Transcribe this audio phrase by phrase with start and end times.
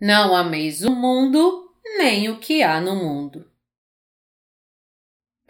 [0.00, 3.50] Não ameis o mundo, nem o que há no mundo.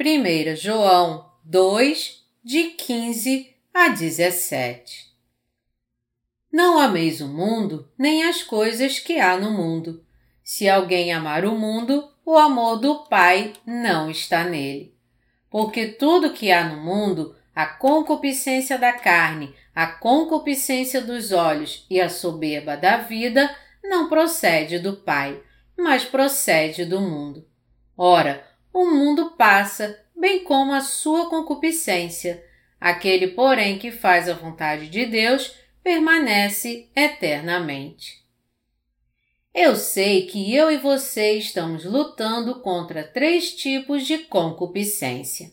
[0.00, 5.12] 1 João 2, de 15 a 17
[6.50, 10.02] Não ameis o mundo, nem as coisas que há no mundo.
[10.42, 14.94] Se alguém amar o mundo, o amor do Pai não está nele.
[15.50, 22.00] Porque tudo que há no mundo, a concupiscência da carne, a concupiscência dos olhos e
[22.00, 25.42] a soberba da vida, não procede do Pai,
[25.76, 27.46] mas procede do mundo.
[27.96, 32.44] Ora, o mundo passa, bem como a sua concupiscência.
[32.80, 38.24] Aquele, porém, que faz a vontade de Deus, permanece eternamente.
[39.54, 45.50] Eu sei que eu e você estamos lutando contra três tipos de concupiscência.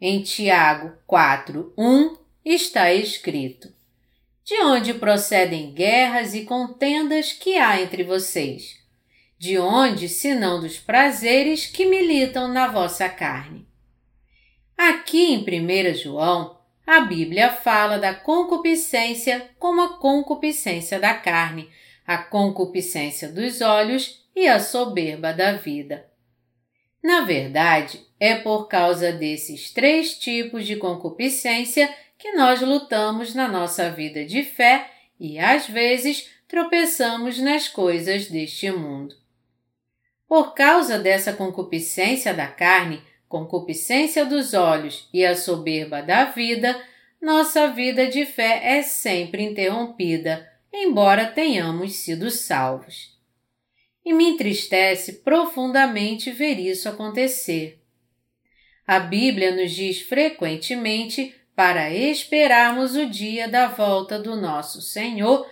[0.00, 3.72] Em Tiago 4, 1 está escrito:
[4.44, 8.80] de onde procedem guerras e contendas que há entre vocês?
[9.38, 13.66] De onde, senão dos prazeres que militam na vossa carne?
[14.76, 21.68] Aqui em 1 João, a Bíblia fala da concupiscência como a concupiscência da carne,
[22.06, 26.06] a concupiscência dos olhos e a soberba da vida.
[27.02, 33.90] Na verdade, é por causa desses três tipos de concupiscência que nós lutamos na nossa
[33.90, 39.16] vida de fé e às vezes tropeçamos nas coisas deste mundo.
[40.28, 46.80] Por causa dessa concupiscência da carne, concupiscência dos olhos e a soberba da vida,
[47.20, 53.18] nossa vida de fé é sempre interrompida, embora tenhamos sido salvos.
[54.04, 57.82] E me entristece profundamente ver isso acontecer.
[58.86, 65.48] A Bíblia nos diz frequentemente para esperarmos o dia da volta do nosso Senhor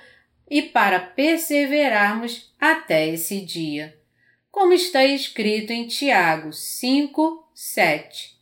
[0.49, 3.97] e para perseverarmos até esse dia,
[4.50, 8.39] como está escrito em Tiago 5, 7.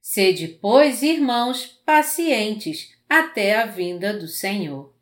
[0.00, 4.92] Sede, pois, irmãos, pacientes até a vinda do Senhor.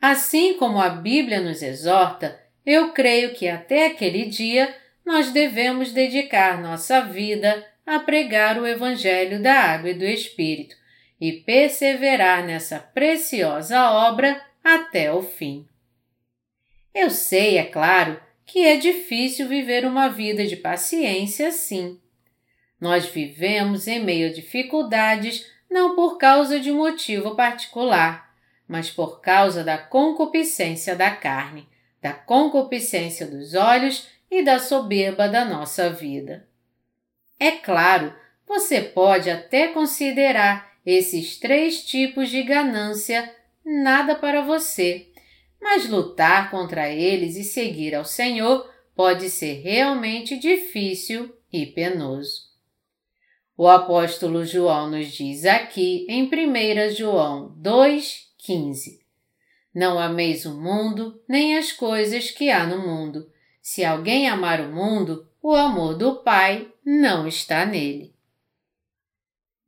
[0.00, 4.74] Assim como a Bíblia nos exorta, eu creio que até aquele dia
[5.04, 10.76] nós devemos dedicar nossa vida a pregar o Evangelho da Água e do Espírito
[11.18, 15.66] e perseverar nessa preciosa obra até o fim.
[16.94, 21.98] Eu sei, é claro, que é difícil viver uma vida de paciência assim.
[22.78, 28.34] Nós vivemos em meio a dificuldades não por causa de um motivo particular,
[28.68, 31.66] mas por causa da concupiscência da carne,
[32.02, 36.47] da concupiscência dos olhos e da soberba da nossa vida.
[37.38, 38.14] É claro,
[38.46, 43.32] você pode até considerar esses três tipos de ganância
[43.64, 45.08] nada para você,
[45.60, 52.48] mas lutar contra eles e seguir ao Senhor pode ser realmente difícil e penoso.
[53.56, 59.00] O apóstolo João nos diz aqui em 1 João 2,15:
[59.74, 63.30] Não ameis o mundo, nem as coisas que há no mundo.
[63.60, 68.14] Se alguém amar o mundo, o amor do Pai não está nele.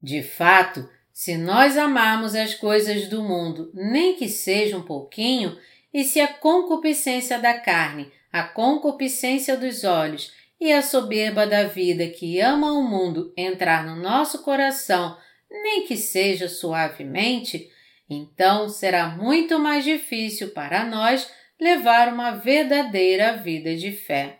[0.02, 5.58] De fato, se nós amarmos as coisas do mundo, nem que seja um pouquinho,
[5.92, 12.06] e se a concupiscência da carne, a concupiscência dos olhos e a soberba da vida
[12.08, 15.16] que ama o mundo entrar no nosso coração,
[15.50, 17.68] nem que seja suavemente,
[18.08, 24.39] então será muito mais difícil para nós levar uma verdadeira vida de fé.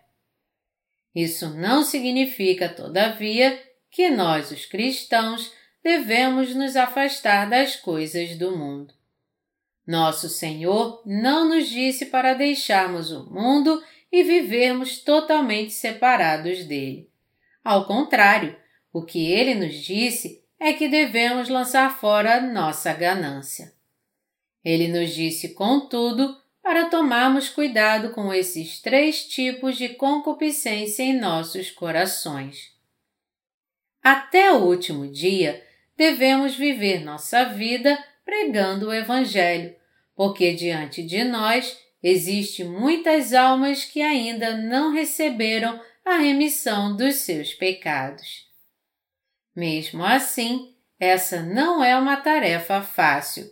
[1.15, 3.61] Isso não significa, todavia,
[3.91, 8.95] que nós, os cristãos, devemos nos afastar das coisas do mundo.
[9.87, 13.83] Nosso Senhor não nos disse para deixarmos o mundo
[14.13, 17.11] e vivermos totalmente separados dele.
[17.65, 18.57] Ao contrário,
[18.93, 23.73] o que ele nos disse é que devemos lançar fora nossa ganância.
[24.65, 31.71] Ele nos disse, contudo, para tomarmos cuidado com esses três tipos de concupiscência em nossos
[31.71, 32.73] corações.
[34.03, 35.65] Até o último dia,
[35.97, 39.75] devemos viver nossa vida pregando o Evangelho,
[40.15, 47.53] porque diante de nós existe muitas almas que ainda não receberam a remissão dos seus
[47.53, 48.49] pecados.
[49.55, 53.51] Mesmo assim, essa não é uma tarefa fácil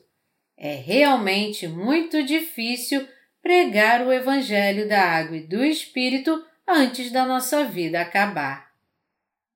[0.59, 3.07] é realmente muito difícil
[3.41, 8.69] pregar o Evangelho da Água e do Espírito antes da nossa vida acabar.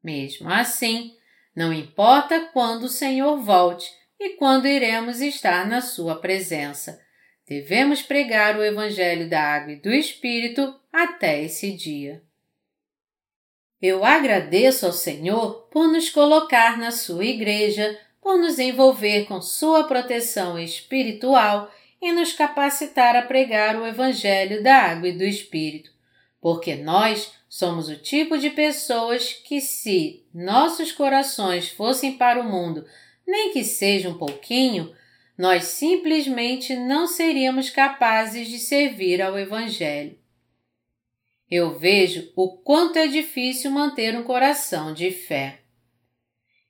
[0.02, 1.16] Mesmo assim,
[1.54, 7.00] não importa quando o Senhor volte e quando iremos estar na Sua presença,
[7.46, 12.22] devemos pregar o Evangelho da Água e do Espírito até esse dia.
[13.80, 19.84] Eu agradeço ao Senhor por nos colocar na Sua Igreja, por nos envolver com Sua
[19.84, 21.70] proteção espiritual
[22.00, 25.90] e nos capacitar a pregar o Evangelho da Água e do Espírito,
[26.40, 32.86] porque nós somos o tipo de pessoas que, se nossos corações fossem para o mundo,
[33.26, 34.94] nem que seja um pouquinho,
[35.36, 40.22] nós simplesmente não seríamos capazes de servir ao Evangelho
[41.52, 45.60] eu vejo o quanto é difícil manter um coração de fé.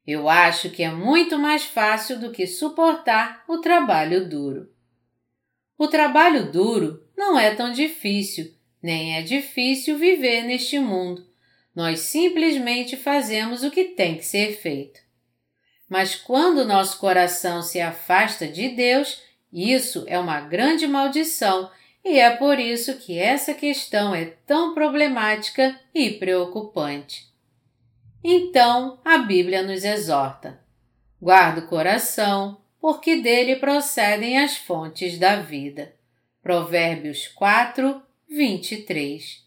[0.06, 4.68] Eu acho que é muito mais fácil do que suportar o trabalho duro.
[5.78, 8.52] O trabalho duro não é tão difícil,
[8.82, 11.26] nem é difícil viver neste mundo.
[11.74, 15.00] Nós simplesmente fazemos o que tem que ser feito.
[15.88, 19.22] Mas quando nosso coração se afasta de Deus,
[19.52, 21.70] isso é uma grande maldição
[22.04, 27.31] e é por isso que essa questão é tão problemática e preocupante.
[28.24, 30.60] Então, a Bíblia nos exorta:
[31.20, 35.94] guarda o coração, porque dele procedem as fontes da vida.
[36.42, 39.42] Provérbios 4, 23.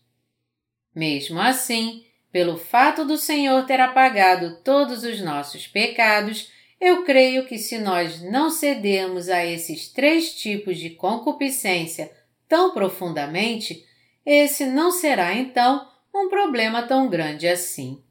[0.94, 7.58] Mesmo assim, pelo fato do Senhor ter apagado todos os nossos pecados, eu creio que
[7.58, 12.12] se nós não cedermos a esses três tipos de concupiscência
[12.48, 13.86] tão profundamente,
[14.26, 18.05] esse não será então um problema tão grande assim.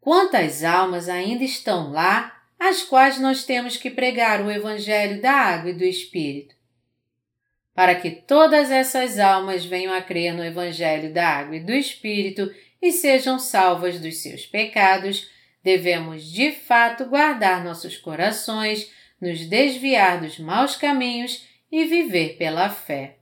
[0.00, 5.70] Quantas almas ainda estão lá, às quais nós temos que pregar o Evangelho da Água
[5.70, 6.54] e do Espírito?
[7.74, 12.50] Para que todas essas almas venham a crer no Evangelho da Água e do Espírito
[12.80, 15.30] e sejam salvas dos seus pecados,
[15.62, 23.18] devemos de fato guardar nossos corações, nos desviar dos maus caminhos e viver pela fé.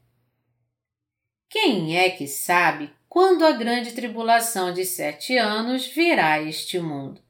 [1.50, 7.20] Quem é que sabe quando a grande tribulação de sete anos virá a este mundo?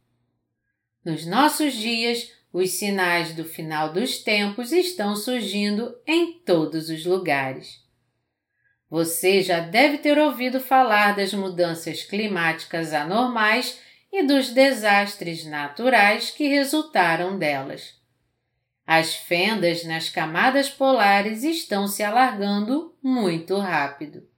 [1.02, 7.82] Nos nossos dias, os sinais do final dos tempos estão surgindo em todos os lugares.
[8.90, 13.80] Você já deve ter ouvido falar das mudanças climáticas anormais
[14.12, 17.94] e dos desastres naturais que resultaram delas.
[18.86, 24.28] As fendas nas camadas polares estão se alargando muito rápido.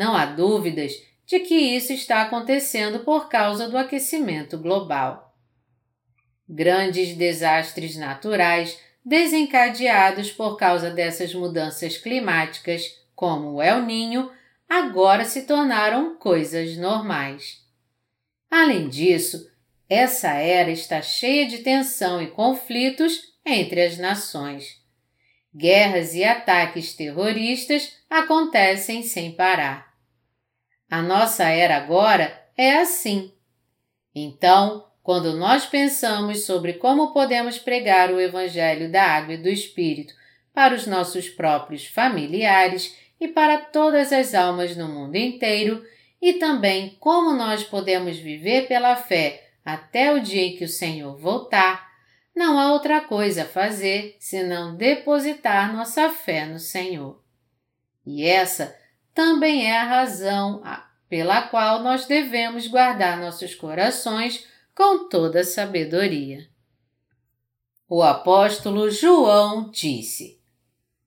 [0.00, 0.94] Não há dúvidas
[1.26, 5.36] de que isso está acontecendo por causa do aquecimento global.
[6.48, 14.30] Grandes desastres naturais desencadeados por causa dessas mudanças climáticas, como o El Ninho,
[14.66, 17.58] agora se tornaram coisas normais.
[18.50, 19.50] Além disso,
[19.86, 24.80] essa era está cheia de tensão e conflitos entre as nações.
[25.54, 29.89] Guerras e ataques terroristas acontecem sem parar.
[30.90, 33.32] A nossa era agora é assim.
[34.12, 40.12] Então, quando nós pensamos sobre como podemos pregar o Evangelho da Água e do Espírito
[40.52, 45.84] para os nossos próprios familiares e para todas as almas no mundo inteiro,
[46.20, 51.16] e também como nós podemos viver pela fé até o dia em que o Senhor
[51.16, 51.88] voltar,
[52.34, 57.22] não há outra coisa a fazer senão depositar nossa fé no Senhor.
[58.04, 58.76] E essa
[59.20, 60.62] também é a razão
[61.06, 66.48] pela qual nós devemos guardar nossos corações com toda sabedoria.
[67.86, 70.40] O apóstolo João disse: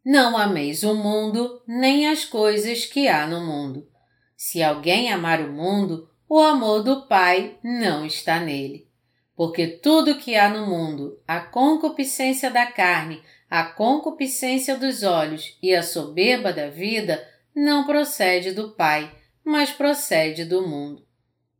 [0.05, 3.89] Não ameis o mundo, nem as coisas que há no mundo.
[4.38, 8.93] Se alguém amar o mundo, o amor do Pai não está nele
[9.36, 15.74] porque tudo que há no mundo, a concupiscência da carne, a concupiscência dos olhos e
[15.74, 21.05] a soberba da vida, não procede do Pai, mas procede do mundo.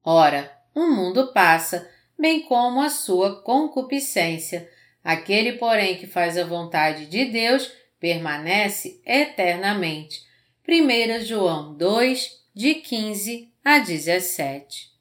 [0.04, 4.70] Ora, o mundo passa, bem como a sua concupiscência.
[5.04, 10.22] Aquele, porém, que faz a vontade de Deus permanece eternamente.
[10.68, 14.92] 1 João 2, de 15 a 17.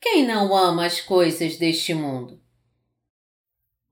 [0.00, 2.43] Quem não ama as coisas deste mundo?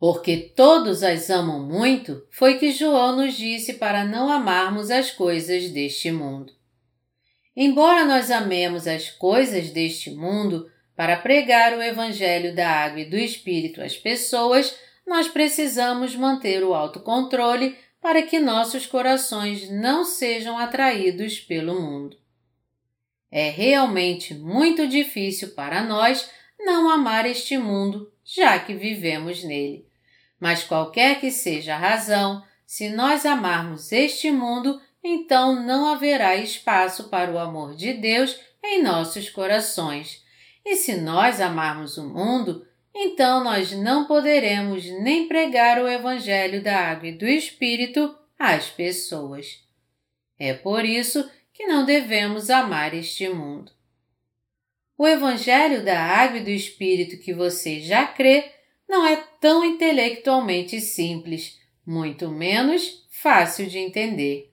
[0.03, 5.71] Porque todos as amam muito, foi que João nos disse para não amarmos as coisas
[5.71, 6.53] deste mundo.
[7.55, 13.17] Embora nós amemos as coisas deste mundo para pregar o Evangelho da Água e do
[13.17, 21.39] Espírito às pessoas, nós precisamos manter o autocontrole para que nossos corações não sejam atraídos
[21.39, 22.17] pelo mundo.
[23.31, 26.29] É realmente muito difícil para nós
[26.59, 29.92] não amar este mundo, já que vivemos nele.
[30.43, 37.05] Mas qualquer que seja a razão, se nós amarmos este mundo, então não haverá espaço
[37.05, 40.21] para o amor de Deus em nossos corações.
[40.65, 46.77] E se nós amarmos o mundo, então nós não poderemos nem pregar o Evangelho da
[46.77, 49.63] Água e do Espírito às pessoas.
[50.37, 53.71] É por isso que não devemos amar este mundo.
[54.99, 58.51] O Evangelho da Água e do Espírito que você já crê
[58.93, 64.53] não é tão intelectualmente simples, muito menos fácil de entender.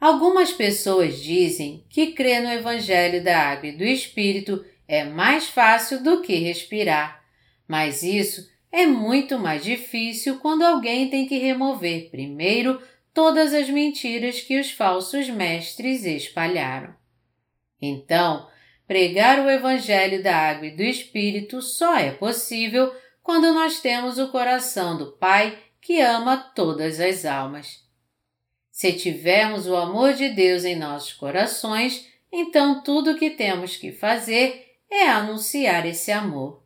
[0.00, 6.02] Algumas pessoas dizem que crer no Evangelho da Água e do Espírito é mais fácil
[6.02, 7.24] do que respirar,
[7.68, 12.82] mas isso é muito mais difícil quando alguém tem que remover primeiro
[13.14, 16.92] todas as mentiras que os falsos mestres espalharam.
[17.80, 18.48] Então,
[18.84, 24.28] pregar o Evangelho da Água e do Espírito só é possível quando nós temos o
[24.28, 27.82] coração do Pai que ama todas as almas.
[28.70, 33.92] Se tivermos o amor de Deus em nossos corações, então tudo o que temos que
[33.92, 36.62] fazer é anunciar esse amor.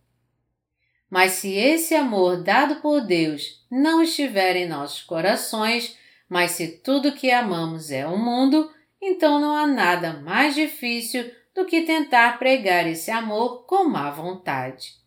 [1.11, 5.97] Mas se esse amor dado por Deus não estiver em nossos corações,
[6.29, 8.71] mas se tudo que amamos é o mundo,
[9.01, 15.06] então não há nada mais difícil do que tentar pregar esse amor com má vontade.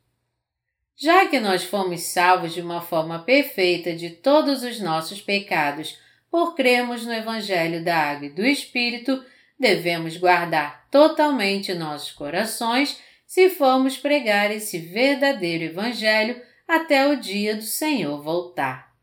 [1.02, 5.98] Já que nós fomos salvos de uma forma perfeita de todos os nossos pecados
[6.30, 9.24] por crermos no Evangelho da Água e do Espírito,
[9.58, 17.64] devemos guardar totalmente nossos corações se formos pregar esse verdadeiro Evangelho até o dia do
[17.64, 18.94] Senhor voltar.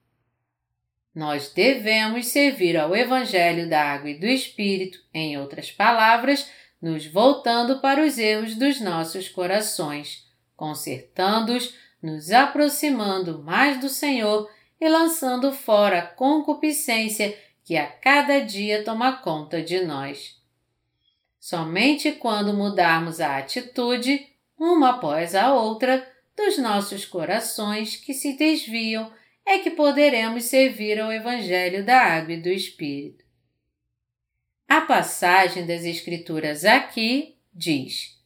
[1.15, 6.47] Nós devemos servir ao Evangelho da Água e do Espírito, em outras palavras,
[6.81, 14.49] nos voltando para os erros dos nossos corações, consertando-os nos aproximando mais do Senhor
[14.81, 20.41] e lançando fora a concupiscência que a cada dia toma conta de nós.
[21.41, 24.25] Somente quando mudarmos a atitude,
[24.57, 29.11] uma após a outra, dos nossos corações que se desviam,
[29.45, 33.25] é que poderemos servir ao Evangelho da Água e do Espírito.
[34.69, 38.17] A passagem das Escrituras aqui diz: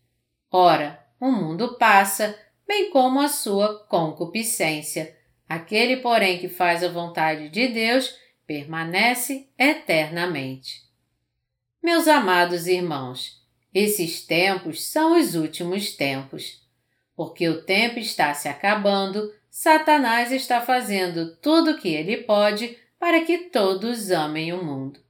[0.50, 2.36] Ora, o mundo passa,
[2.70, 5.18] bem como a sua concupiscência.
[5.48, 8.14] Aquele, porém, que faz a vontade de Deus
[8.46, 10.82] permanece eternamente.
[11.82, 13.42] Meus amados irmãos,
[13.74, 16.60] esses tempos são os últimos tempos.
[17.16, 23.22] Porque o tempo está se acabando, Satanás está fazendo tudo o que ele pode para
[23.22, 25.00] que todos amem o mundo.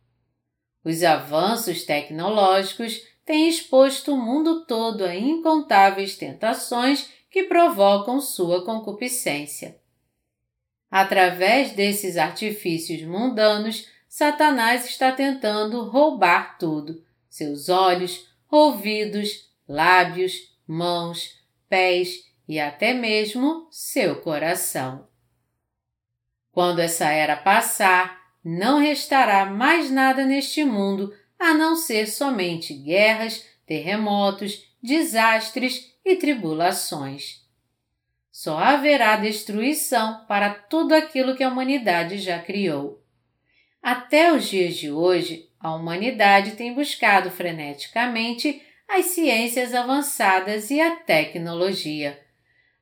[0.82, 9.78] Os avanços tecnológicos têm exposto o mundo todo a incontáveis tentações que provocam sua concupiscência.
[10.90, 22.24] Através desses artifícios mundanos, Satanás está tentando roubar tudo: seus olhos, ouvidos, lábios, mãos, pés
[22.48, 25.08] e até mesmo seu coração.
[26.50, 33.46] Quando essa era passar, não restará mais nada neste mundo a não ser somente guerras,
[33.64, 37.40] terremotos, desastres e tribulações.
[38.30, 43.02] Só haverá destruição para tudo aquilo que a humanidade já criou.
[43.82, 50.96] Até os dias de hoje, a humanidade tem buscado freneticamente as ciências avançadas e a
[50.96, 52.20] tecnologia.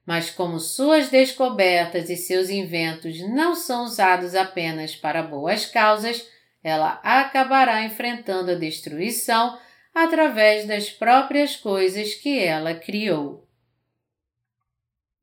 [0.06, 6.26] Mas, como suas descobertas e seus inventos não são usados apenas para boas causas,
[6.62, 9.58] ela acabará enfrentando a destruição
[10.04, 13.46] através das próprias coisas que ela criou.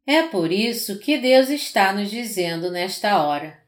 [0.05, 3.59] É por isso que Deus está nos dizendo nesta hora: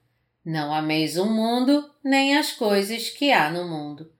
[0.46, 4.12] não ameis o mundo nem as coisas que há no mundo.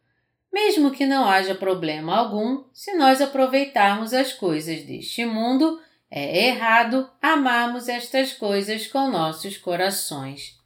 [0.52, 5.80] Mesmo que não haja problema algum, se nós aproveitarmos as coisas deste mundo,
[6.10, 10.58] é errado amarmos estas coisas com nossos corações.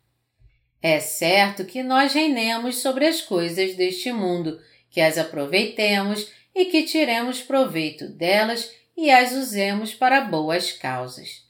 [0.81, 4.59] É certo que nós reinemos sobre as coisas deste mundo
[4.91, 11.43] que as aproveitemos e que tiremos proveito delas e as usemos para boas causas.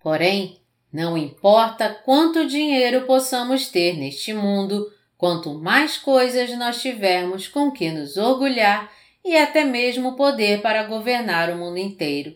[0.00, 0.60] Porém,
[0.92, 7.90] não importa quanto dinheiro possamos ter neste mundo, quanto mais coisas nós tivermos com que
[7.90, 8.90] nos orgulhar
[9.24, 12.34] e até mesmo poder para governar o mundo inteiro.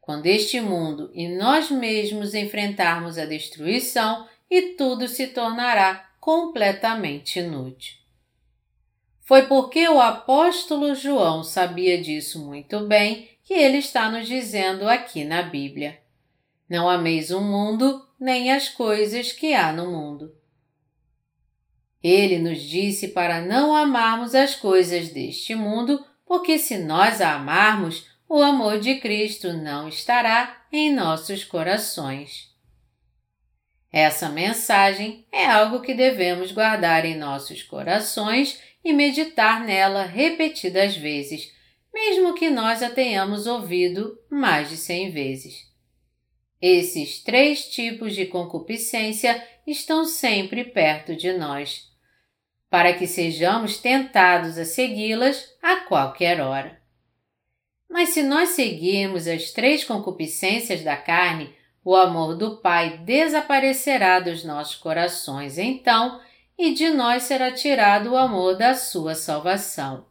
[0.00, 7.99] Quando este mundo e nós mesmos enfrentarmos a destruição, e tudo se tornará completamente inútil.
[9.30, 15.22] Foi porque o apóstolo João sabia disso muito bem que ele está nos dizendo aqui
[15.22, 16.00] na Bíblia.
[16.68, 20.34] Não ameis o mundo, nem as coisas que há no mundo.
[22.02, 28.08] Ele nos disse para não amarmos as coisas deste mundo, porque se nós a amarmos,
[28.28, 32.50] o amor de Cristo não estará em nossos corações.
[33.92, 41.52] Essa mensagem é algo que devemos guardar em nossos corações e meditar nela repetidas vezes,
[41.92, 45.68] mesmo que nós a tenhamos ouvido mais de cem vezes.
[46.60, 51.88] Esses três tipos de concupiscência estão sempre perto de nós,
[52.68, 56.80] para que sejamos tentados a segui-las a qualquer hora.
[57.88, 61.52] Mas se nós seguirmos as três concupiscências da carne,
[61.84, 66.20] o amor do Pai desaparecerá dos nossos corações então,
[66.60, 70.04] e de nós será tirado o amor da sua salvação.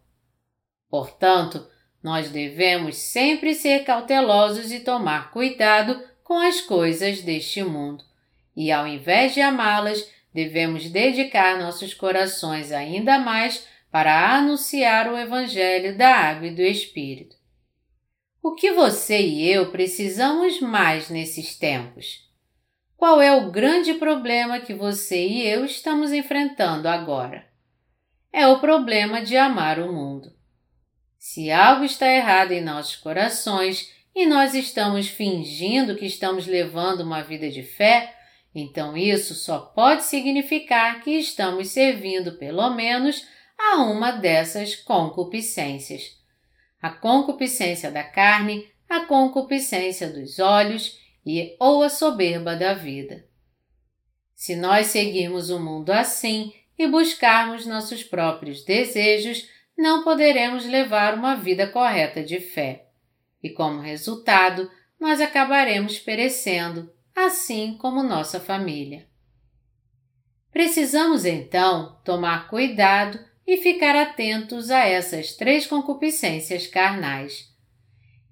[0.89, 1.69] Portanto,
[2.01, 8.03] nós devemos sempre ser cautelosos e tomar cuidado com as coisas deste mundo,
[8.55, 15.95] e ao invés de amá-las, devemos dedicar nossos corações ainda mais para anunciar o Evangelho
[15.95, 17.35] da Água e do Espírito.
[18.41, 22.27] O que você e eu precisamos mais nesses tempos?
[22.99, 27.47] Qual é o grande problema que você e eu estamos enfrentando agora?
[28.29, 30.35] É o problema de amar o mundo.
[31.17, 37.21] Se algo está errado em nossos corações e nós estamos fingindo que estamos levando uma
[37.21, 38.13] vida de fé,
[38.53, 43.25] então isso só pode significar que estamos servindo pelo menos
[43.57, 46.19] a uma dessas concupiscências
[46.81, 50.97] a concupiscência da carne, a concupiscência dos olhos
[51.29, 53.23] e ou a soberba da vida.
[54.33, 61.35] Se nós seguirmos o mundo assim e buscarmos nossos próprios desejos, não poderemos levar uma
[61.35, 62.87] vida correta de fé.
[63.43, 69.07] E como resultado, nós acabaremos perecendo, assim como nossa família.
[70.51, 77.48] Precisamos então tomar cuidado e ficar atentos a essas três concupiscências carnais.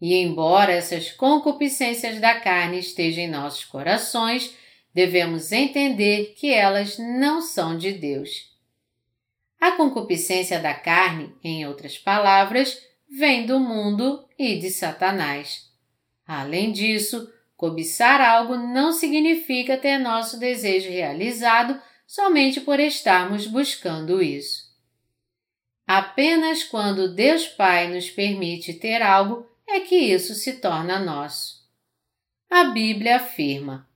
[0.02, 4.56] E embora essas concupiscências da carne estejam em nossos corações,
[4.94, 8.56] devemos entender que elas não são de Deus.
[9.60, 12.80] A concupiscência da carne, em outras palavras,
[13.10, 15.72] vem do mundo e de Satanás.
[16.28, 24.68] Além disso, cobiçar algo não significa ter nosso desejo realizado somente por estarmos buscando isso.
[25.88, 31.58] Apenas quando Deus Pai nos permite ter algo é que isso se torna nosso.
[32.50, 33.88] A Bíblia afirma: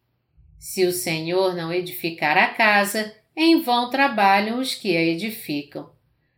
[0.60, 5.91] Se o Senhor não edificar a casa, em vão trabalham os que a edificam.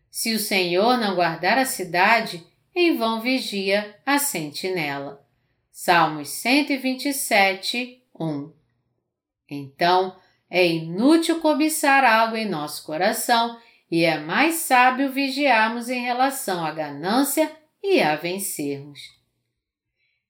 [0.10, 5.26] Se o Senhor não guardar a cidade, em vão vigia a sentinela.
[5.72, 8.54] Salmos 127, 1.
[9.50, 10.16] Então,
[10.50, 16.72] é inútil cobiçar algo em nosso coração e é mais sábio vigiarmos em relação à
[16.72, 17.52] ganância
[17.84, 19.23] e a vencermos.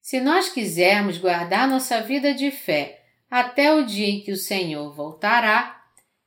[0.04, 4.94] Se nós quisermos guardar nossa vida de fé até o dia em que o Senhor
[4.94, 5.82] voltará,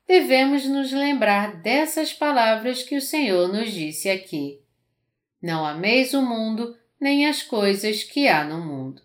[0.07, 4.63] devemos nos lembrar dessas palavras que o Senhor nos disse aqui.
[5.39, 9.03] Não ameis o mundo, nem as coisas que há no mundo.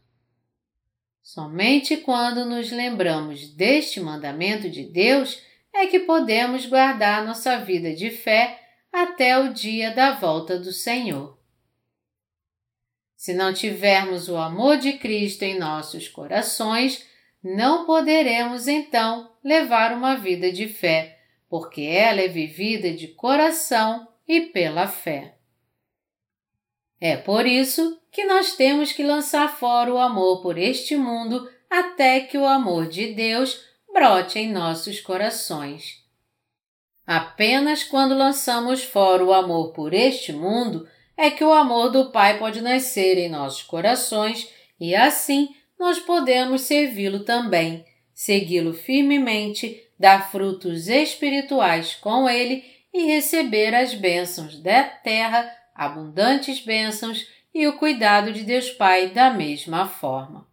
[1.22, 5.38] Somente quando nos lembramos deste mandamento de Deus
[5.70, 8.58] é que podemos guardar nossa vida de fé
[8.90, 11.41] até o dia da volta do Senhor.
[13.22, 17.06] Se não tivermos o amor de Cristo em nossos corações,
[17.40, 24.40] não poderemos então levar uma vida de fé, porque ela é vivida de coração e
[24.40, 25.36] pela fé.
[27.00, 32.18] É por isso que nós temos que lançar fora o amor por este mundo até
[32.22, 36.04] que o amor de Deus brote em nossos corações.
[37.06, 40.88] Apenas quando lançamos fora o amor por este mundo
[41.22, 44.48] é que o amor do Pai pode nascer em nossos corações
[44.80, 53.72] e assim nós podemos servi-lo também, segui-lo firmemente, dar frutos espirituais com ele e receber
[53.72, 60.44] as bênçãos da terra, abundantes bênçãos e o cuidado de Deus Pai da mesma forma.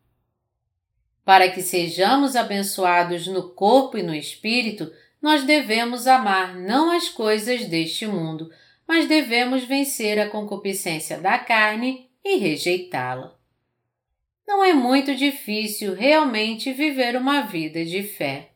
[1.25, 7.65] Para que sejamos abençoados no corpo e no espírito, nós devemos amar não as coisas
[7.65, 8.51] deste mundo,
[8.89, 13.38] mas devemos vencer a concupiscência da carne e rejeitá-la.
[14.47, 18.49] Não é muito difícil realmente viver uma vida de fé.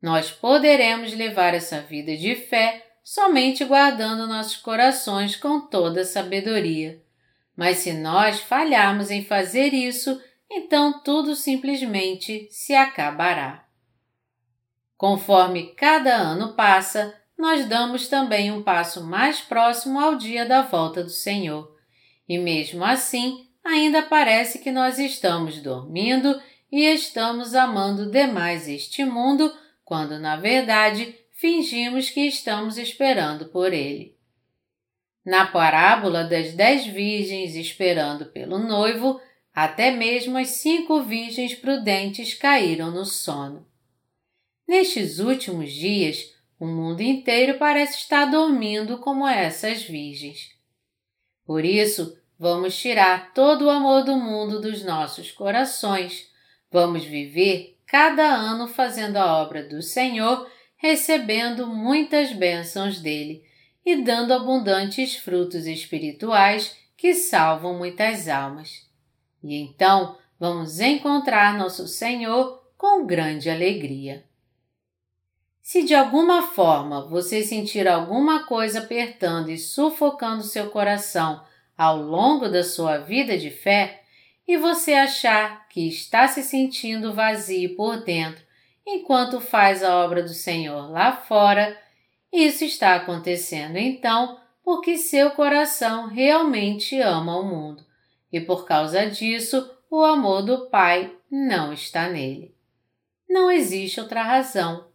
[0.00, 7.02] Nós poderemos levar essa vida de fé somente guardando nossos corações com toda sabedoria.
[7.54, 10.18] Mas se nós falharmos em fazer isso,
[10.50, 13.68] então tudo simplesmente se acabará.
[14.96, 21.04] Conforme cada ano passa, nós damos também um passo mais próximo ao dia da volta
[21.04, 21.72] do Senhor.
[22.28, 29.54] E mesmo assim, ainda parece que nós estamos dormindo e estamos amando demais este mundo,
[29.84, 34.18] quando na verdade fingimos que estamos esperando por ele.
[35.24, 39.20] Na parábola das dez virgens esperando pelo noivo,
[39.54, 43.66] até mesmo as cinco virgens prudentes caíram no sono.
[44.66, 50.50] Nestes últimos dias, o mundo inteiro parece estar dormindo como essas virgens.
[51.46, 56.28] Por isso, vamos tirar todo o amor do mundo dos nossos corações.
[56.70, 63.44] Vamos viver cada ano fazendo a obra do Senhor, recebendo muitas bênçãos dele
[63.84, 68.86] e dando abundantes frutos espirituais que salvam muitas almas.
[69.42, 74.27] E então vamos encontrar nosso Senhor com grande alegria.
[75.68, 81.44] Se de alguma forma você sentir alguma coisa apertando e sufocando seu coração
[81.76, 84.02] ao longo da sua vida de fé,
[84.46, 88.42] e você achar que está se sentindo vazio por dentro
[88.86, 91.78] enquanto faz a obra do Senhor lá fora,
[92.32, 97.84] isso está acontecendo então porque seu coração realmente ama o mundo
[98.32, 102.54] e por causa disso o amor do Pai não está nele.
[103.28, 104.87] Não existe outra razão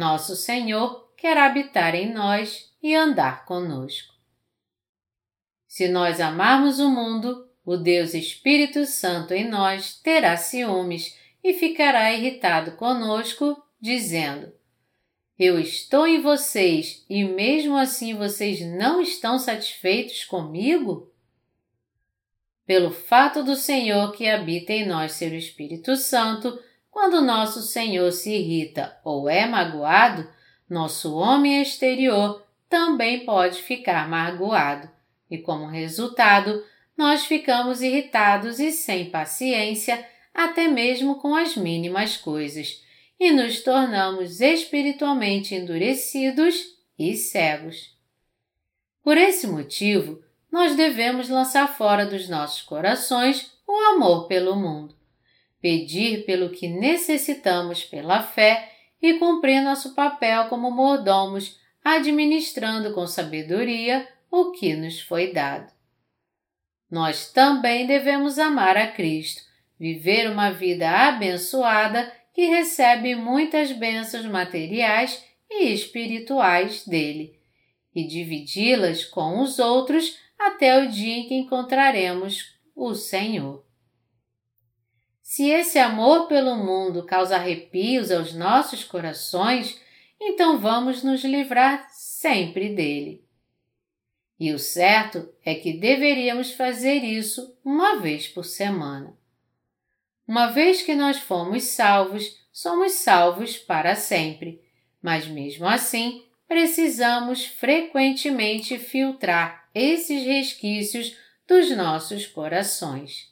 [0.00, 4.14] nosso Senhor quer habitar em nós e andar conosco.
[5.68, 12.12] Se nós amarmos o mundo, o Deus Espírito Santo em nós terá ciúmes e ficará
[12.12, 14.50] irritado conosco, dizendo:
[15.38, 21.12] Eu estou em vocês e mesmo assim vocês não estão satisfeitos comigo?
[22.64, 26.58] Pelo fato do Senhor que habita em nós ser o Espírito Santo,
[26.90, 30.28] quando nosso Senhor se irrita ou é magoado,
[30.68, 34.90] nosso homem exterior também pode ficar magoado,
[35.30, 36.64] e como resultado,
[36.96, 42.82] nós ficamos irritados e sem paciência, até mesmo com as mínimas coisas,
[43.18, 47.96] e nos tornamos espiritualmente endurecidos e cegos.
[49.02, 54.99] Por esse motivo, nós devemos lançar fora dos nossos corações o amor pelo mundo
[55.60, 64.06] pedir pelo que necessitamos pela fé e cumprir nosso papel como mordomos, administrando com sabedoria
[64.30, 65.72] o que nos foi dado.
[66.90, 69.42] Nós também devemos amar a Cristo,
[69.78, 77.38] viver uma vida abençoada que recebe muitas bênçãos materiais e espirituais dele,
[77.94, 83.69] e dividi-las com os outros até o dia em que encontraremos o Senhor.
[85.30, 89.80] Se esse amor pelo mundo causa arrepios aos nossos corações,
[90.20, 93.24] então vamos nos livrar sempre dele.
[94.40, 99.16] E o certo é que deveríamos fazer isso uma vez por semana.
[100.26, 104.60] Uma vez que nós fomos salvos, somos salvos para sempre,
[105.00, 111.16] mas mesmo assim precisamos frequentemente filtrar esses resquícios
[111.46, 113.29] dos nossos corações.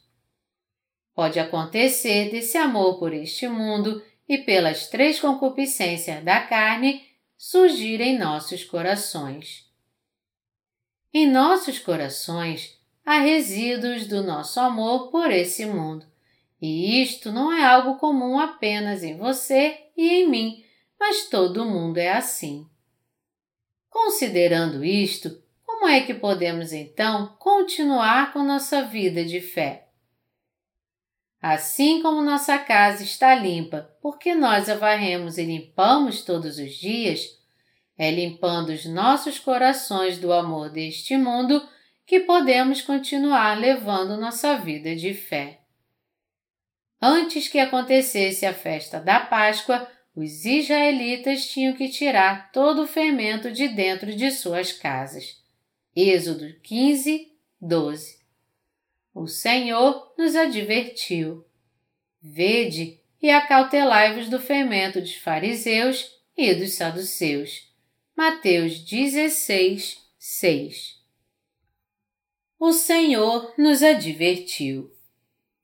[1.18, 7.02] Pode acontecer desse amor por este mundo e pelas três concupiscências da carne
[7.36, 9.68] surgir em nossos corações.
[11.12, 16.06] Em nossos corações há resíduos do nosso amor por esse mundo,
[16.62, 20.64] e isto não é algo comum apenas em você e em mim,
[21.00, 22.64] mas todo mundo é assim.
[23.90, 29.87] Considerando isto, como é que podemos então continuar com nossa vida de fé?
[31.40, 37.38] Assim como nossa casa está limpa, porque nós a varremos e limpamos todos os dias,
[37.96, 41.66] é limpando os nossos corações do amor deste mundo
[42.04, 45.60] que podemos continuar levando nossa vida de fé.
[47.00, 53.52] Antes que acontecesse a festa da Páscoa, os israelitas tinham que tirar todo o fermento
[53.52, 55.36] de dentro de suas casas.
[55.94, 57.28] Êxodo 15,
[57.60, 58.17] 12
[59.18, 61.44] o Senhor nos advertiu:
[62.22, 67.68] Vede e acautelai-vos do fermento dos fariseus e dos saduceus.
[68.16, 70.96] Mateus 16, 6
[72.58, 74.90] O Senhor nos advertiu: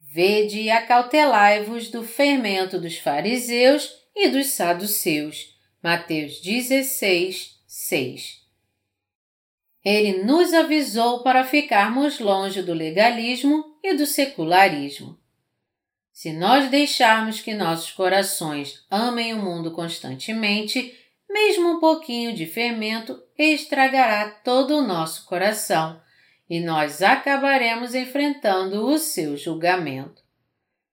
[0.01, 5.55] Vede e acautelai-vos do fermento dos fariseus e dos saduceus.
[5.83, 8.44] Mateus 16, 6
[9.85, 15.19] ele nos avisou para ficarmos longe do legalismo e do secularismo.
[16.11, 20.97] Se nós deixarmos que nossos corações amem o mundo constantemente,
[21.29, 26.01] mesmo um pouquinho de fermento estragará todo o nosso coração
[26.49, 30.23] e nós acabaremos enfrentando o seu julgamento.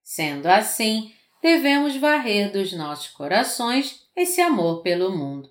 [0.03, 5.49] Sendo assim, devemos varrer dos nossos corações esse amor pelo mundo.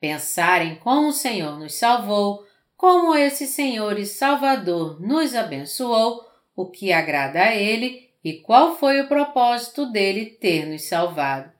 [0.00, 2.46] Pensar em como o Senhor nos salvou,
[2.82, 9.00] como esse Senhor e Salvador nos abençoou, o que agrada a Ele e qual foi
[9.00, 11.52] o propósito dele ter nos salvado.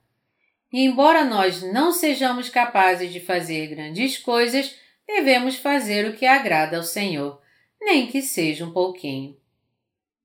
[0.72, 6.76] E embora nós não sejamos capazes de fazer grandes coisas, devemos fazer o que agrada
[6.76, 7.40] ao Senhor,
[7.80, 9.36] nem que seja um pouquinho.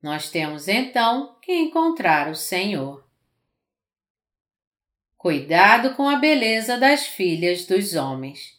[0.02, 3.08] Nós temos então que encontrar o Senhor.
[5.16, 8.57] Cuidado com a beleza das filhas dos homens.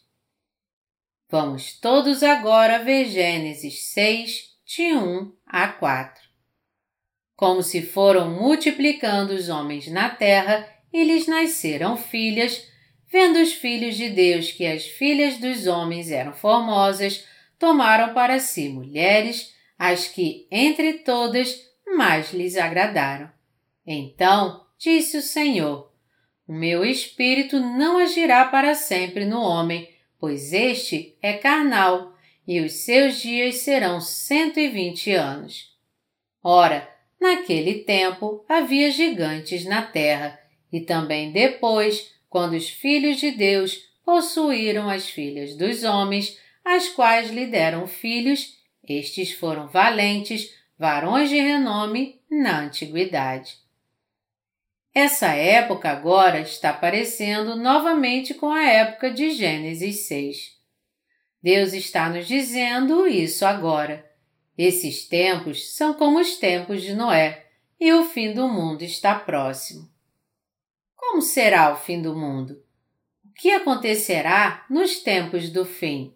[1.31, 6.23] Vamos todos agora ver Gênesis 6, de 1 a 4.
[7.35, 12.67] Como se foram multiplicando os homens na terra e lhes nasceram filhas,
[13.11, 17.23] vendo os filhos de Deus que as filhas dos homens eram formosas,
[17.59, 21.55] tomaram para si mulheres, as que, entre todas,
[21.95, 23.29] mais lhes agradaram.
[23.85, 25.93] Então disse o Senhor:
[26.47, 29.87] o meu espírito não agirá para sempre no homem,
[30.19, 32.13] pois este é carnal,
[32.47, 35.69] e os seus dias serão cento e vinte anos.
[36.43, 40.39] Ora, naquele tempo havia gigantes na terra,
[40.71, 47.29] e também depois, quando os filhos de Deus possuíram as filhas dos homens, as quais
[47.29, 53.57] lhe deram filhos, estes foram valentes, varões de renome na antiguidade.
[54.93, 60.57] Essa época agora está parecendo novamente com a época de Gênesis 6.
[61.41, 64.05] Deus está nos dizendo isso agora.
[64.57, 67.45] Esses tempos são como os tempos de Noé
[67.79, 69.89] e o fim do mundo está próximo.
[70.95, 72.61] Como será o fim do mundo?
[73.23, 76.13] O que acontecerá nos tempos do fim?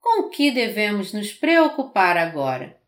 [0.00, 2.80] Com o que devemos nos preocupar agora?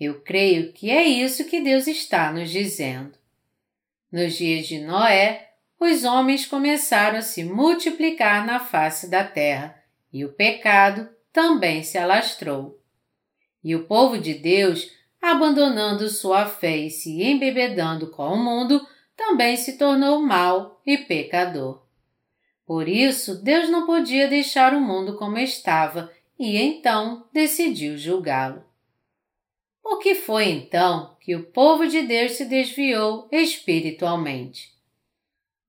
[0.00, 3.16] Eu creio que é isso que Deus está nos dizendo.
[4.10, 9.76] Nos dias de Noé, os homens começaram a se multiplicar na face da terra
[10.12, 12.80] e o pecado também se alastrou.
[13.62, 14.90] E o povo de Deus,
[15.20, 21.84] abandonando sua fé e se embebedando com o mundo, também se tornou mau e pecador.
[22.66, 28.65] Por isso, Deus não podia deixar o mundo como estava e então decidiu julgá-lo.
[29.88, 34.74] O que foi então que o povo de Deus se desviou espiritualmente?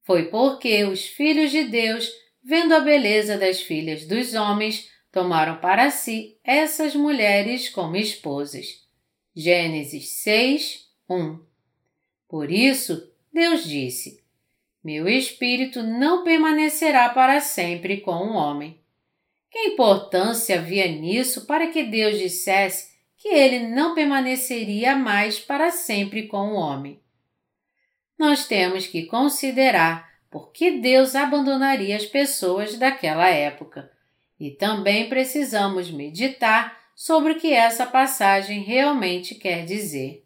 [0.01, 2.09] Foi porque os filhos de Deus,
[2.43, 8.83] vendo a beleza das filhas dos homens, tomaram para si essas mulheres como esposas.
[9.35, 11.39] Gênesis 6, 1.
[12.27, 14.23] Por isso, Deus disse:
[14.83, 18.81] Meu espírito não permanecerá para sempre com o homem.
[19.51, 22.96] Que importância havia nisso para que Deus dissesse
[23.27, 27.01] que ele não permaneceria mais para sempre com o homem.
[28.17, 33.91] Nós temos que considerar por que Deus abandonaria as pessoas daquela época.
[34.39, 40.25] E também precisamos meditar sobre o que essa passagem realmente quer dizer.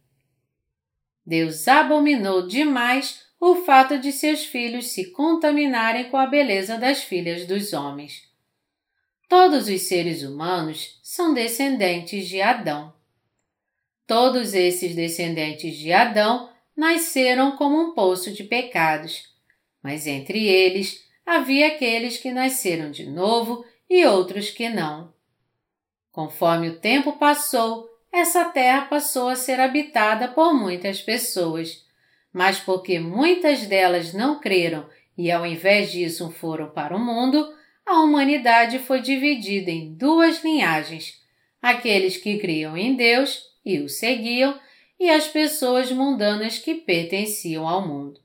[1.25, 7.47] Deus abominou demais o fato de seus filhos se contaminarem com a beleza das filhas
[7.47, 8.29] dos homens.
[9.27, 12.93] Todos os seres humanos são descendentes de Adão.
[14.07, 19.23] Todos esses descendentes de Adão nasceram como um poço de pecados,
[19.83, 25.13] mas entre eles havia aqueles que nasceram de novo e outros que não.
[26.13, 31.85] Conforme o tempo passou, essa terra passou a ser habitada por muitas pessoas,
[32.31, 37.53] mas porque muitas delas não creram e ao invés disso foram para o mundo,
[37.85, 41.21] a humanidade foi dividida em duas linhagens:
[41.61, 44.59] aqueles que criam em Deus e o seguiam,
[44.99, 48.19] e as pessoas mundanas que pertenciam ao mundo.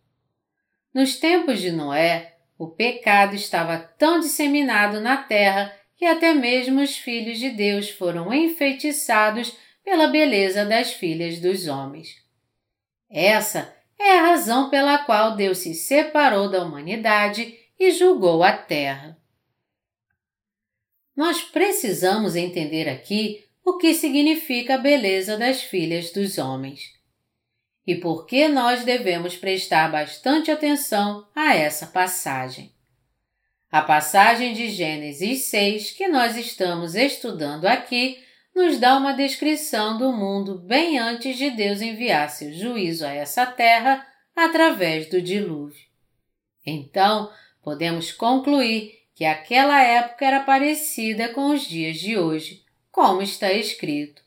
[0.92, 6.96] Nos tempos de Noé, o pecado estava tão disseminado na terra que até mesmo os
[6.96, 12.08] filhos de Deus foram enfeitiçados pela beleza das filhas dos homens.
[13.10, 19.16] Essa é a razão pela qual Deus se separou da humanidade e julgou a terra.
[21.16, 26.92] Nós precisamos entender aqui o que significa a beleza das filhas dos homens.
[27.86, 32.72] E por que nós devemos prestar bastante atenção a essa passagem.
[33.70, 38.22] A passagem de Gênesis 6 que nós estamos estudando aqui
[38.54, 43.44] nos dá uma descrição do mundo bem antes de Deus enviar seu juízo a essa
[43.46, 45.84] terra através do dilúvio.
[46.64, 47.30] Então,
[47.62, 54.22] podemos concluir que aquela época era parecida com os dias de hoje, como está escrito.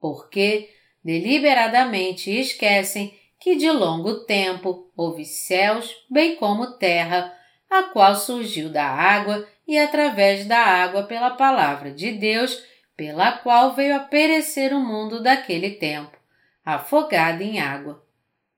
[0.00, 0.70] Porque
[1.04, 7.36] deliberadamente esquecem que de longo tempo houve céus, bem como terra,
[7.68, 12.64] a qual surgiu da água e através da água pela palavra de Deus,
[12.96, 16.16] pela qual veio a perecer o mundo daquele tempo,
[16.64, 18.00] afogado em água.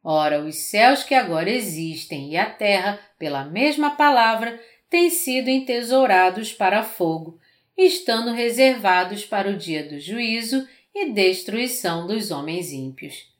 [0.04, 6.52] Ora, os céus que agora existem e a terra, pela mesma palavra, têm sido entesourados
[6.52, 7.38] para fogo,
[7.76, 13.30] estando reservados para o dia do juízo e destruição dos homens ímpios.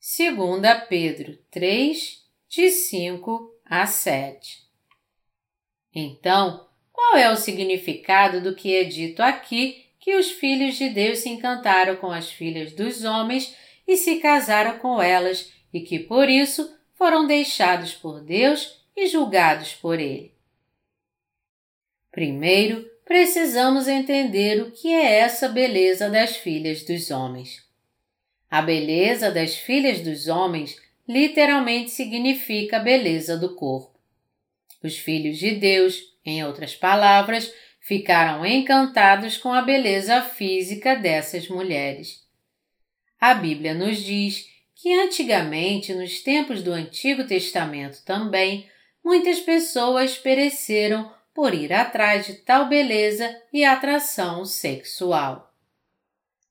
[0.00, 4.62] 2 Pedro 3, de 5 a 7
[5.94, 11.20] Então, qual é o significado do que é dito aqui que os filhos de Deus
[11.20, 13.56] se encantaram com as filhas dos homens
[13.88, 19.74] e se casaram com elas e que por isso foram deixados por Deus e julgados
[19.74, 20.32] por Ele?
[22.10, 27.64] Primeiro, precisamos entender o que é essa beleza das filhas dos homens.
[28.50, 33.98] A beleza das filhas dos homens literalmente significa a beleza do corpo.
[34.82, 42.22] Os filhos de Deus, em outras palavras, ficaram encantados com a beleza física dessas mulheres.
[43.20, 48.68] A Bíblia nos diz que antigamente, nos tempos do Antigo Testamento também,
[49.04, 55.52] muitas pessoas pereceram por ir atrás de tal beleza e atração sexual.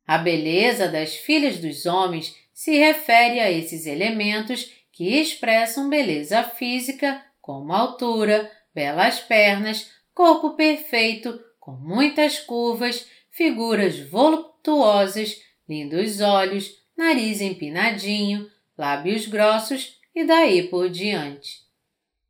[0.05, 7.25] A beleza das filhas dos homens se refere a esses elementos que expressam beleza física,
[7.41, 18.49] como altura, belas pernas, corpo perfeito, com muitas curvas, figuras voluptuosas, lindos olhos, nariz empinadinho,
[18.77, 21.62] lábios grossos e daí por diante.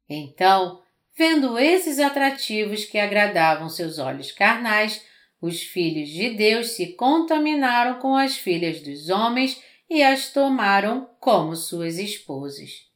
[0.10, 0.82] Então,
[1.18, 5.06] vendo esses atrativos que agradavam seus olhos carnais,
[5.42, 11.56] os filhos de Deus se contaminaram com as filhas dos homens e as tomaram como
[11.56, 12.88] suas esposas.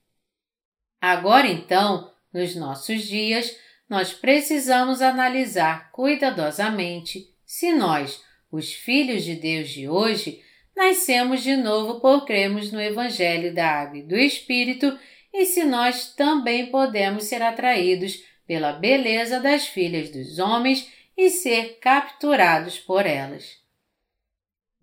[1.00, 3.56] Agora então, nos nossos dias,
[3.90, 10.42] nós precisamos analisar cuidadosamente se nós, os filhos de Deus de hoje,
[10.76, 14.98] nascemos de novo por cremos no Evangelho da Água e do Espírito
[15.38, 21.78] e se nós também podemos ser atraídos pela beleza das filhas dos homens e ser
[21.80, 23.58] capturados por elas.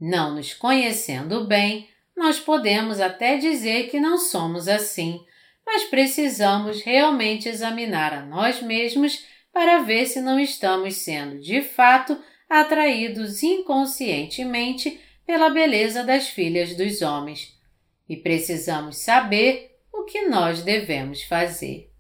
[0.01, 5.21] Não nos conhecendo bem, nós podemos até dizer que não somos assim,
[5.67, 12.17] mas precisamos realmente examinar a nós mesmos para ver se não estamos sendo de fato
[12.49, 17.59] atraídos inconscientemente pela beleza das filhas dos homens.
[18.09, 19.74] E precisamos saber
[20.05, 21.91] o que nós devemos fazer.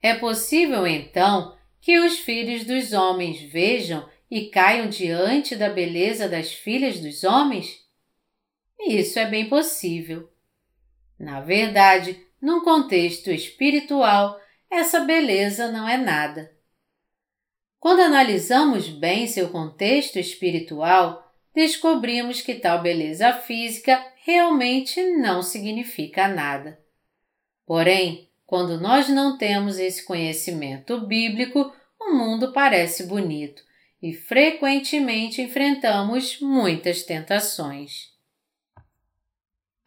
[0.00, 6.54] É possível então que os filhos dos homens vejam e caiam diante da beleza das
[6.54, 7.84] filhas dos homens?
[8.80, 10.30] Isso é bem possível.
[11.18, 16.50] Na verdade, num contexto espiritual, essa beleza não é nada.
[17.78, 21.23] Quando analisamos bem seu contexto espiritual,
[21.54, 26.80] descobrimos que tal beleza física realmente não significa nada.
[27.66, 33.62] Porém, quando nós não temos esse conhecimento bíblico, o mundo parece bonito
[34.02, 38.12] e frequentemente enfrentamos muitas tentações.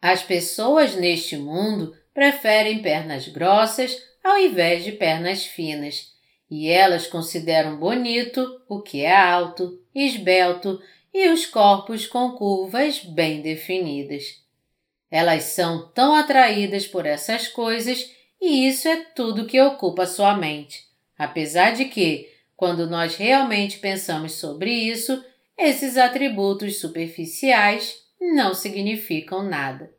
[0.00, 6.12] As pessoas neste mundo preferem pernas grossas ao invés de pernas finas,
[6.50, 10.80] e elas consideram bonito o que é alto, esbelto
[11.12, 14.42] e os corpos com curvas bem definidas.
[15.10, 20.86] Elas são tão atraídas por essas coisas e isso é tudo que ocupa sua mente.
[21.16, 25.24] Apesar de que, quando nós realmente pensamos sobre isso,
[25.56, 29.92] esses atributos superficiais não significam nada.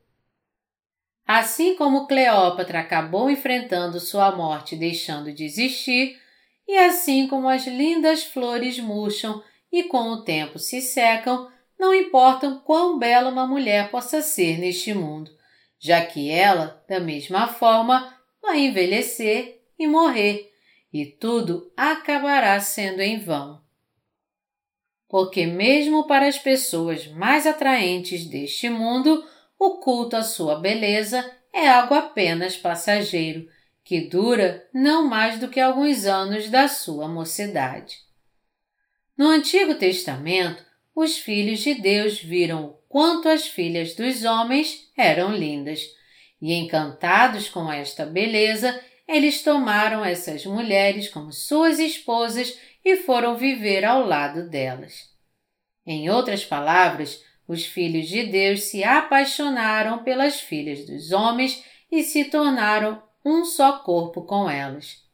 [1.28, 6.20] Assim como Cleópatra acabou enfrentando sua morte deixando de existir,
[6.68, 12.59] e assim como as lindas flores murcham e com o tempo se secam, não importam
[12.59, 15.32] quão bela uma mulher possa ser neste mundo,
[15.80, 20.51] já que ela, da mesma forma, vai envelhecer e morrer,
[20.91, 23.61] e tudo acabará sendo em vão.
[25.07, 29.26] Porque, mesmo para as pessoas mais atraentes deste mundo,
[29.57, 33.47] o culto à sua beleza é algo apenas passageiro,
[33.84, 38.09] que dura não mais do que alguns anos da sua mocidade.
[39.20, 40.63] No Antigo Testamento,
[40.95, 45.82] os filhos de Deus viram o quanto as filhas dos homens eram lindas
[46.41, 53.84] e encantados com esta beleza, eles tomaram essas mulheres como suas esposas e foram viver
[53.84, 55.09] ao lado delas.
[55.86, 61.61] Em outras palavras, os filhos de Deus se apaixonaram pelas filhas dos homens
[61.91, 65.09] e se tornaram um só corpo com elas.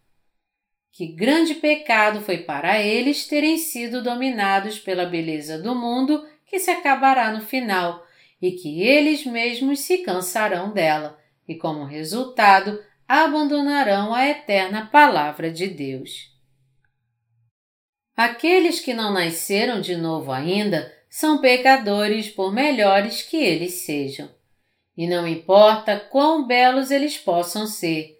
[0.96, 6.72] Que grande pecado foi para eles terem sido dominados pela beleza do mundo que se
[6.72, 8.02] acabará no final
[8.41, 15.68] e que eles mesmos se cansarão dela e, como resultado, abandonarão a eterna Palavra de
[15.68, 16.34] Deus.
[18.16, 24.34] Aqueles que não nasceram de novo ainda são pecadores por melhores que eles sejam.
[24.96, 28.14] E não importa quão belos eles possam ser,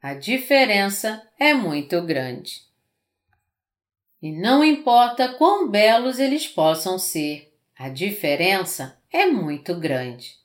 [0.00, 2.62] a diferença é muito grande.
[4.22, 10.36] E não importa quão belos eles possam ser, a diferença é muito grande.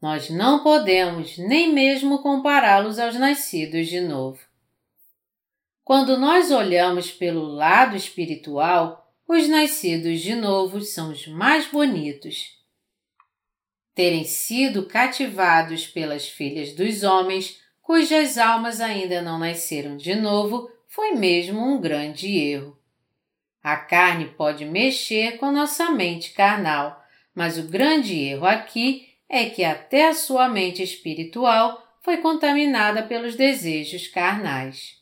[0.00, 4.40] Nós não podemos nem mesmo compará-los aos nascidos de novo.
[5.84, 12.58] Quando nós olhamos pelo lado espiritual, os nascidos de novo são os mais bonitos.
[13.94, 21.10] Terem sido cativados pelas filhas dos homens, cujas almas ainda não nasceram de novo, foi
[21.10, 22.78] mesmo um grande erro.
[23.60, 29.64] A carne pode mexer com nossa mente carnal, mas o grande erro aqui é que
[29.64, 34.96] até a sua mente espiritual foi contaminada pelos desejos carnais.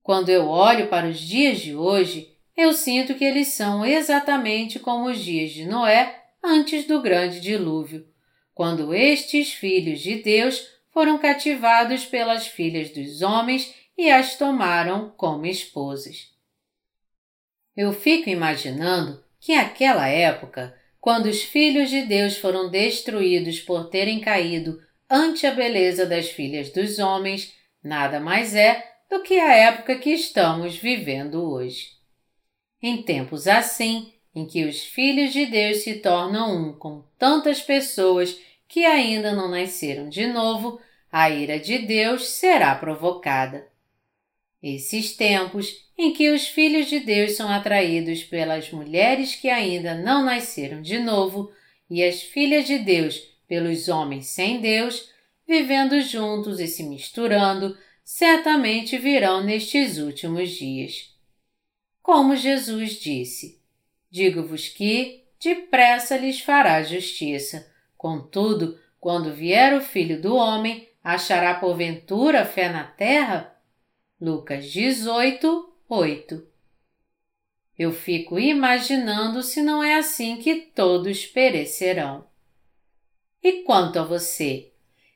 [0.00, 5.10] Quando eu olho para os dias de hoje, eu sinto que eles são exatamente como
[5.10, 8.06] os dias de Noé antes do grande dilúvio,
[8.54, 15.44] quando estes filhos de Deus foram cativados pelas filhas dos homens e as tomaram como
[15.44, 16.32] esposas.
[17.76, 20.74] Eu fico imaginando que aquela época
[21.04, 24.80] quando os filhos de Deus foram destruídos por terem caído
[25.10, 30.08] ante a beleza das filhas dos homens, nada mais é do que a época que
[30.08, 31.88] estamos vivendo hoje.
[32.80, 38.40] Em tempos assim, em que os filhos de Deus se tornam um com tantas pessoas
[38.68, 43.68] que ainda não nasceram de novo, a ira de Deus será provocada.
[44.62, 50.24] Esses tempos em que os filhos de Deus são atraídos pelas mulheres que ainda não
[50.24, 51.52] nasceram de novo
[51.88, 55.10] e as filhas de Deus pelos homens sem Deus,
[55.46, 61.14] vivendo juntos e se misturando, certamente virão nestes últimos dias.
[62.02, 63.60] Como Jesus disse:
[64.10, 67.72] Digo-vos que depressa lhes fará justiça.
[68.04, 73.56] Contudo, quando vier o Filho do Homem, achará porventura fé na terra?
[74.20, 76.46] Lucas 18, 8.
[77.78, 82.26] Eu fico imaginando se não é assim que todos perecerão.
[83.42, 84.70] E quanto a você?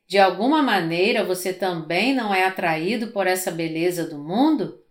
[0.07, 4.82] De alguma maneira você também não é atraído por essa beleza do mundo?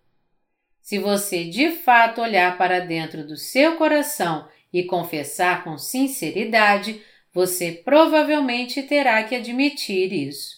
[0.84, 7.02] Se você de fato olhar para dentro do seu coração e confessar com sinceridade,
[7.38, 10.56] você provavelmente terá que admitir isso.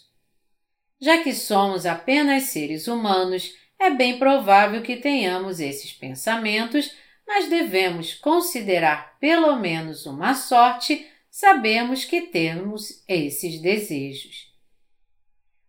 [0.98, 6.96] Já que somos apenas seres humanos, é bem provável que tenhamos esses pensamentos,
[7.28, 14.48] mas devemos considerar pelo menos uma sorte sabemos que temos esses desejos.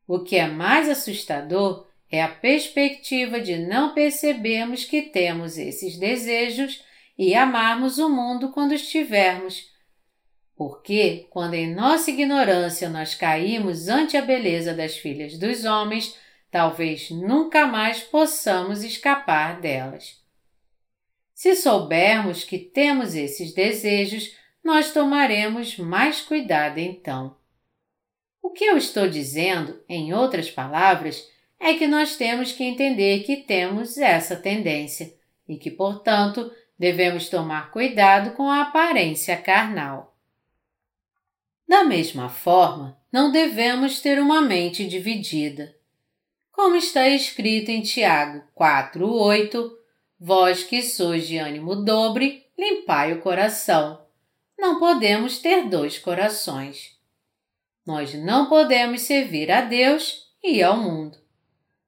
[0.07, 6.85] O que é mais assustador é a perspectiva de não percebermos que temos esses desejos
[7.19, 9.69] e amarmos o mundo quando estivermos.
[10.61, 16.19] Porque, quando em nossa ignorância nós caímos ante a beleza das filhas dos homens,
[16.51, 20.23] talvez nunca mais possamos escapar delas.
[21.33, 27.39] Se soubermos que temos esses desejos, nós tomaremos mais cuidado então.
[28.43, 31.27] O que eu estou dizendo, em outras palavras,
[31.59, 35.11] é que nós temos que entender que temos essa tendência
[35.49, 40.10] e que, portanto, devemos tomar cuidado com a aparência carnal.
[41.71, 45.81] Da mesma forma, não devemos ter uma mente dividida
[46.61, 49.73] como está escrito em Tiago 4:8,
[50.19, 54.05] vós que sois de ânimo dobre, limpai o coração.
[54.59, 56.99] Não podemos ter dois corações.
[57.87, 61.17] Nós não podemos servir a Deus e ao mundo.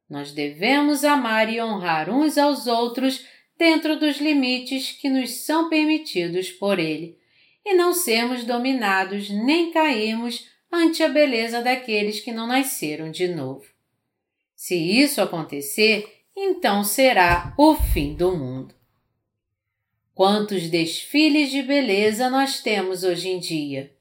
[0.08, 3.26] Nós devemos amar e honrar uns aos outros
[3.58, 7.18] dentro dos limites que nos são permitidos por Ele,
[7.64, 13.66] e não sermos dominados nem cairmos ante a beleza daqueles que não nasceram de novo.
[14.54, 18.74] Se isso acontecer, então será o fim do mundo.
[20.14, 23.94] Quantos desfiles de beleza nós temos hoje em dia!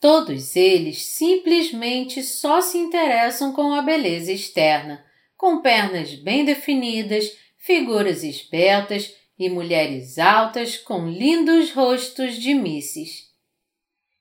[0.00, 8.22] Todos eles simplesmente só se interessam com a beleza externa, com pernas bem definidas, figuras
[8.22, 13.30] esbeltas e mulheres altas com lindos rostos de misses.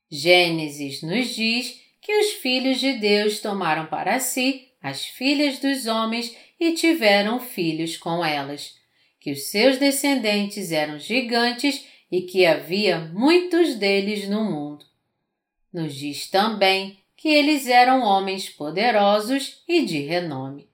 [0.09, 6.35] Gênesis nos diz que os filhos de Deus tomaram para si as filhas dos homens
[6.59, 8.75] e tiveram filhos com elas,
[9.19, 14.85] que os seus descendentes eram gigantes e que havia muitos deles no mundo.
[15.71, 20.69] Nos diz também que eles eram homens poderosos e de renome.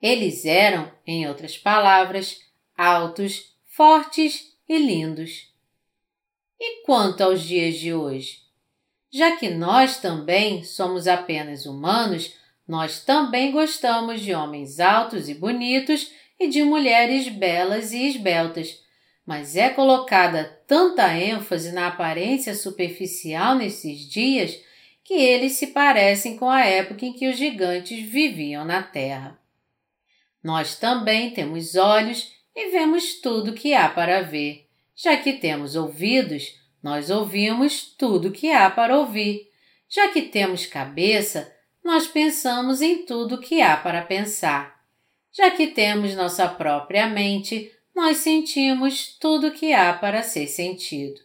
[0.00, 2.40] Eles eram, em outras palavras,
[2.76, 5.52] altos, fortes e lindos.
[6.60, 8.38] E quanto aos dias de hoje?
[9.12, 12.36] Já que nós também somos apenas humanos,
[12.68, 18.80] nós também gostamos de homens altos e bonitos e de mulheres belas e esbeltas,
[19.26, 24.56] mas é colocada tanta ênfase na aparência superficial nesses dias
[25.02, 29.36] que eles se parecem com a época em que os gigantes viviam na Terra.
[30.40, 34.66] Nós também temos olhos e vemos tudo que há para ver.
[34.94, 39.50] Já que temos ouvidos, nós ouvimos tudo que há para ouvir.
[39.88, 41.52] Já que temos cabeça,
[41.82, 44.74] nós pensamos em tudo que há para pensar.
[45.32, 51.20] Já que temos nossa própria mente, nós sentimos tudo que há para ser sentido.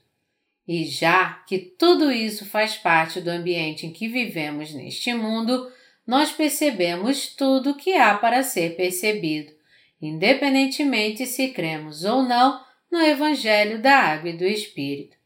[0.67, 5.71] E já que tudo isso faz parte do ambiente em que vivemos neste mundo,
[6.05, 9.51] nós percebemos tudo que há para ser percebido,
[10.02, 15.18] independentemente se cremos ou não no Evangelho da Água e do Espírito.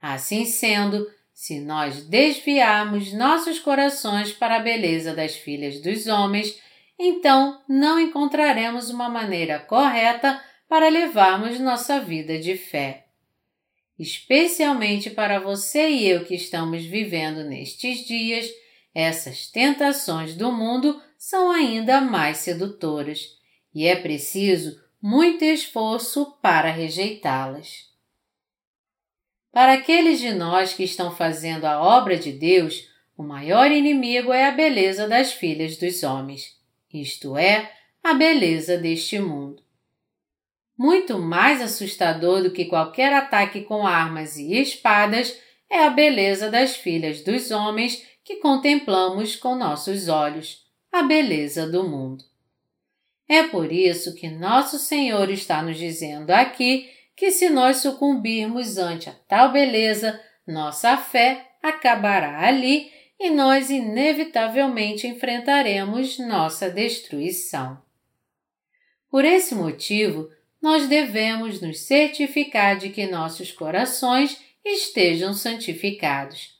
[0.00, 6.60] Assim sendo, se nós desviarmos nossos corações para a beleza das filhas dos homens,
[6.98, 13.06] então não encontraremos uma maneira correta para levarmos nossa vida de fé.
[13.98, 18.48] Especialmente para você e eu que estamos vivendo nestes dias,
[18.94, 23.37] essas tentações do mundo são ainda mais sedutoras
[23.74, 27.88] e é preciso muito esforço para rejeitá-las.
[29.52, 34.46] Para aqueles de nós que estão fazendo a obra de Deus, o maior inimigo é
[34.46, 36.56] a beleza das filhas dos homens,
[36.92, 39.62] isto é, a beleza deste mundo.
[40.76, 45.36] Muito mais assustador do que qualquer ataque com armas e espadas
[45.68, 51.82] é a beleza das filhas dos homens que contemplamos com nossos olhos, a beleza do
[51.82, 52.27] mundo.
[53.28, 59.10] É por isso que nosso Senhor está nos dizendo aqui que se nós sucumbirmos ante
[59.10, 67.82] a tal beleza, nossa fé acabará ali e nós inevitavelmente enfrentaremos nossa destruição.
[69.10, 70.30] Por esse motivo,
[70.62, 76.56] nós devemos nos certificar de que nossos corações estejam santificados.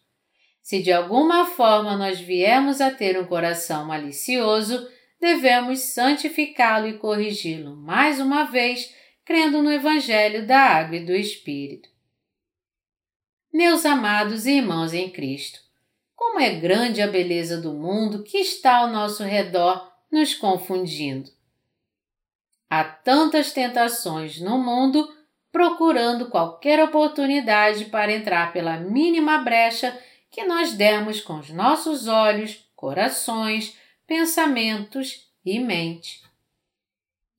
[0.60, 4.88] Se de alguma forma nós viemos a ter um coração malicioso,
[5.20, 8.94] devemos santificá-lo e corrigi-lo mais uma vez
[9.24, 11.88] crendo no Evangelho da Água e do Espírito.
[13.52, 15.60] Meus amados irmãos em Cristo,
[16.14, 21.30] como é grande a beleza do mundo que está ao nosso redor, nos confundindo.
[22.70, 25.08] Há tantas tentações no mundo
[25.50, 29.98] procurando qualquer oportunidade para entrar pela mínima brecha
[30.30, 33.76] que nós demos com os nossos olhos, corações,
[34.08, 36.22] pensamentos e mente.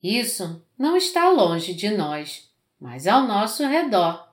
[0.00, 2.48] Isso não está longe de nós,
[2.80, 4.26] mas ao nosso redor.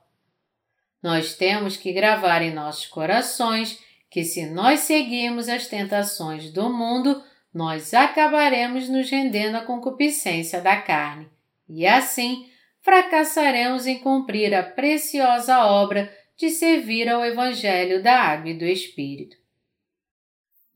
[1.02, 7.22] Nós temos que gravar em nossos corações que se nós seguirmos as tentações do mundo,
[7.52, 11.28] nós acabaremos nos rendendo à concupiscência da carne
[11.68, 12.48] e assim
[12.80, 19.36] fracassaremos em cumprir a preciosa obra de servir ao Evangelho da Água e do Espírito.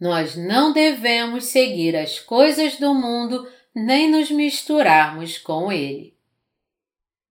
[0.02, 6.18] Nós não devemos seguir as coisas do mundo nem nos misturarmos com ele.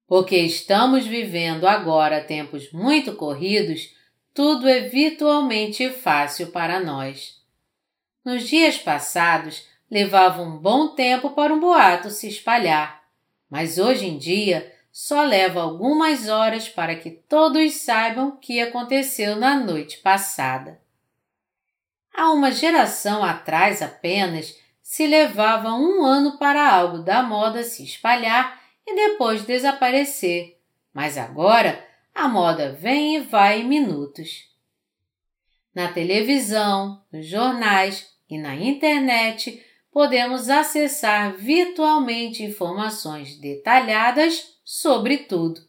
[0.07, 3.93] Porque estamos vivendo agora tempos muito corridos,
[4.33, 7.41] tudo é virtualmente fácil para nós.
[8.23, 13.03] Nos dias passados, levava um bom tempo para um boato se espalhar,
[13.49, 19.35] mas hoje em dia só leva algumas horas para que todos saibam o que aconteceu
[19.35, 20.79] na noite passada.
[22.13, 28.61] Há uma geração atrás apenas, se levava um ano para algo da moda se espalhar
[28.85, 30.59] e depois desaparecer,
[30.93, 34.49] mas agora a moda vem e vai em minutos.
[35.73, 45.61] Na televisão, nos jornais e na internet podemos acessar virtualmente informações detalhadas sobre tudo,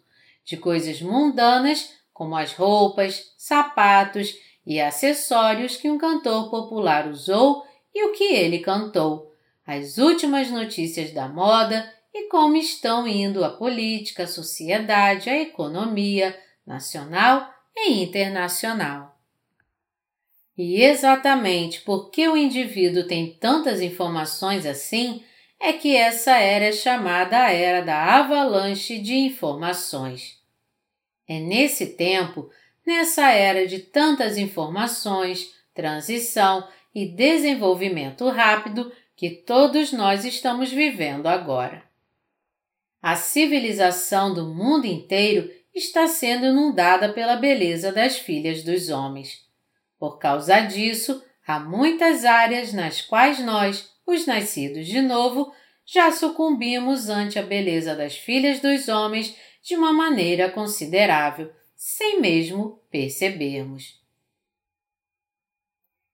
[0.45, 4.35] de coisas mundanas como as roupas, sapatos
[4.67, 9.33] e acessórios que um cantor popular usou e o que ele cantou,
[9.67, 16.39] as últimas notícias da moda e como estão indo a política, a sociedade, a economia
[16.67, 19.19] nacional e internacional.
[20.57, 25.25] E exatamente porque o indivíduo tem tantas informações assim,
[25.59, 30.39] é que essa era é chamada a era da avalanche de informações.
[31.27, 32.51] É nesse tempo,
[32.87, 41.83] nessa era de tantas informações, transição e desenvolvimento rápido que todos nós estamos vivendo agora.
[43.01, 49.47] A civilização do mundo inteiro está sendo inundada pela beleza das filhas dos homens.
[49.99, 55.53] Por causa disso, há muitas áreas nas quais nós, os nascidos de novo,
[55.85, 61.51] já sucumbimos ante a beleza das filhas dos homens de uma maneira considerável,
[61.85, 64.01] sem mesmo percebermos.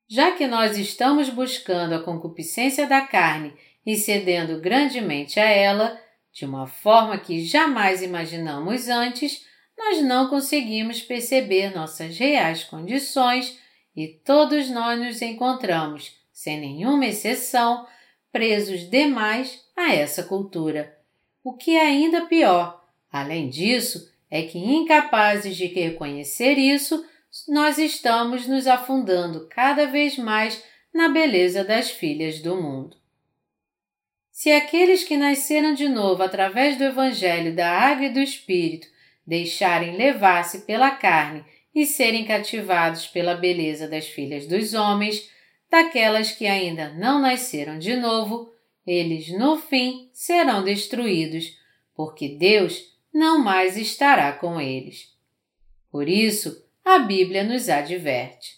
[0.09, 3.53] Já que nós estamos buscando a concupiscência da carne
[3.85, 6.01] e cedendo grandemente a ela,
[6.33, 9.45] de uma forma que jamais imaginamos antes,
[9.77, 13.59] nós não conseguimos perceber nossas reais condições
[13.95, 17.87] e todos nós nos encontramos, sem nenhuma exceção,
[18.33, 20.99] presos demais a essa cultura.
[21.45, 27.05] O que é ainda pior, além disso, é que incapazes de reconhecer isso,
[27.47, 30.63] nós estamos nos afundando cada vez mais
[30.93, 32.97] na beleza das filhas do mundo.
[34.31, 38.87] Se aqueles que nasceram de novo através do Evangelho da Água e do Espírito
[39.27, 45.29] deixarem levar-se pela carne e serem cativados pela beleza das filhas dos homens,
[45.71, 48.51] daquelas que ainda não nasceram de novo,
[48.87, 51.57] eles no fim serão destruídos,
[51.95, 55.13] porque Deus não mais estará com eles.
[55.91, 58.57] Por isso, a Bíblia nos adverte.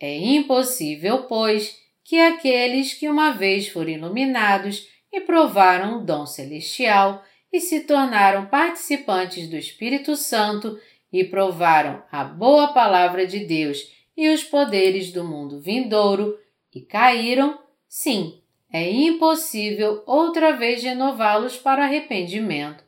[0.00, 7.22] É impossível, pois, que aqueles que uma vez foram iluminados e provaram o dom celestial
[7.52, 10.80] e se tornaram participantes do Espírito Santo
[11.12, 16.38] e provaram a boa palavra de Deus e os poderes do mundo vindouro
[16.74, 18.40] e caíram, sim,
[18.72, 22.85] é impossível outra vez renová-los para arrependimento,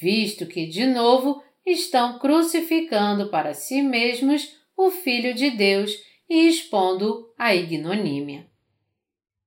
[0.00, 5.92] visto que de novo estão crucificando para si mesmos o Filho de Deus
[6.28, 8.46] e expondo a ignomínia.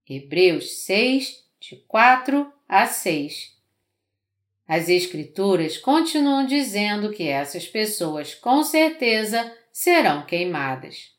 [0.08, 3.58] Hebreus 6, de 4 a 6.
[4.68, 11.16] As Escrituras continuam dizendo que essas pessoas com certeza serão queimadas.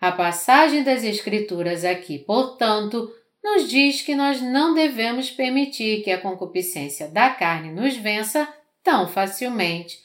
[0.00, 3.10] A passagem das Escrituras aqui, portanto,
[3.46, 9.06] nos diz que nós não devemos permitir que a concupiscência da carne nos vença tão
[9.06, 10.00] facilmente,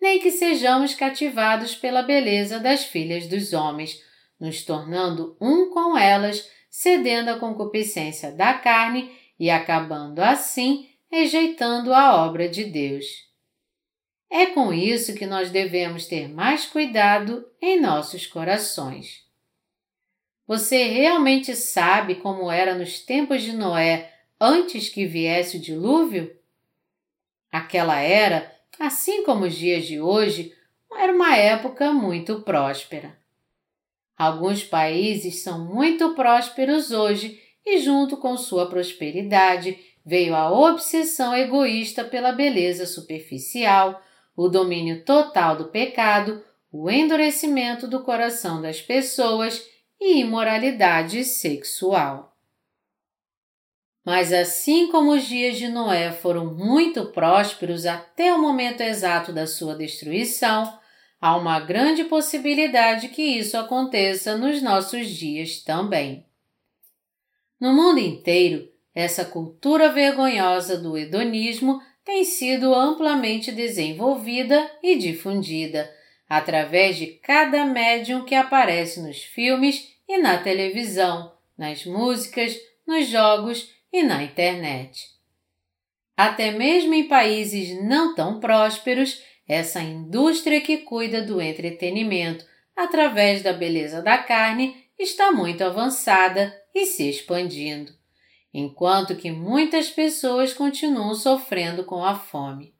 [0.00, 4.02] nem que sejamos cativados pela beleza das filhas dos homens,
[4.40, 12.24] nos tornando um com elas, cedendo à concupiscência da carne e acabando assim rejeitando a
[12.24, 13.04] obra de Deus.
[14.30, 19.25] É com isso que nós devemos ter mais cuidado em nossos corações.
[20.46, 26.30] Você realmente sabe como era nos tempos de Noé antes que viesse o dilúvio?
[27.50, 30.52] Aquela era, assim como os dias de hoje,
[30.92, 33.18] era uma época muito próspera.
[34.16, 42.04] Alguns países são muito prósperos hoje e, junto com sua prosperidade, veio a obsessão egoísta
[42.04, 44.00] pela beleza superficial,
[44.36, 49.62] o domínio total do pecado, o endurecimento do coração das pessoas
[50.00, 52.36] e imoralidade sexual.
[54.04, 59.46] Mas assim como os dias de Noé foram muito prósperos até o momento exato da
[59.46, 60.78] sua destruição,
[61.20, 66.24] há uma grande possibilidade que isso aconteça nos nossos dias também.
[67.58, 75.90] No mundo inteiro, essa cultura vergonhosa do hedonismo tem sido amplamente desenvolvida e difundida
[76.28, 82.56] através de cada médium que aparece nos filmes e na televisão, nas músicas,
[82.86, 85.08] nos jogos e na internet.
[86.16, 93.52] Até mesmo em países não tão prósperos, essa indústria que cuida do entretenimento através da
[93.52, 97.92] beleza da carne está muito avançada e se expandindo,
[98.52, 102.75] enquanto que muitas pessoas continuam sofrendo com a fome.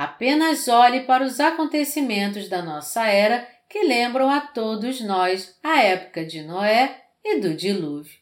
[0.00, 6.24] Apenas olhe para os acontecimentos da nossa era que lembram a todos nós a época
[6.24, 8.18] de Noé e do dilúvio.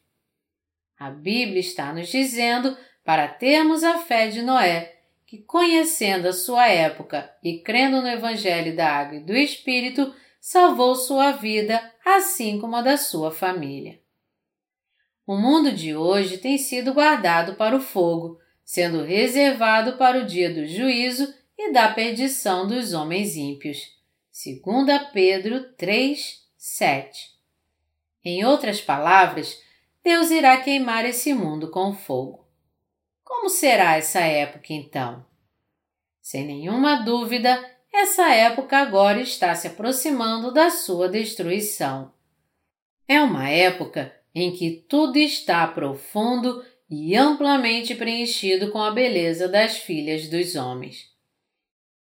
[0.99, 4.93] A Bíblia está nos dizendo para termos a fé de Noé,
[5.25, 10.97] que conhecendo a sua época e crendo no Evangelho da Água e do Espírito, salvou
[10.97, 14.01] sua vida, assim como a da sua família.
[15.25, 20.53] O mundo de hoje tem sido guardado para o fogo, sendo reservado para o dia
[20.53, 23.99] do juízo e da perdição dos homens ímpios.
[24.65, 27.31] 2 Pedro 3, 7.
[28.25, 29.61] Em outras palavras,
[30.05, 32.47] Deus irá queimar esse mundo com fogo.
[33.25, 35.27] Como será essa época então?
[36.23, 42.13] Sem nenhuma dúvida, essa época agora está se aproximando da sua destruição.
[43.09, 49.79] É uma época em que tudo está profundo e amplamente preenchido com a beleza das
[49.79, 51.18] filhas dos homens.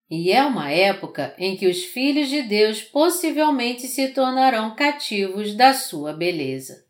[0.10, 5.74] E é uma época em que os filhos de Deus possivelmente se tornarão cativos da
[5.74, 6.86] sua beleza.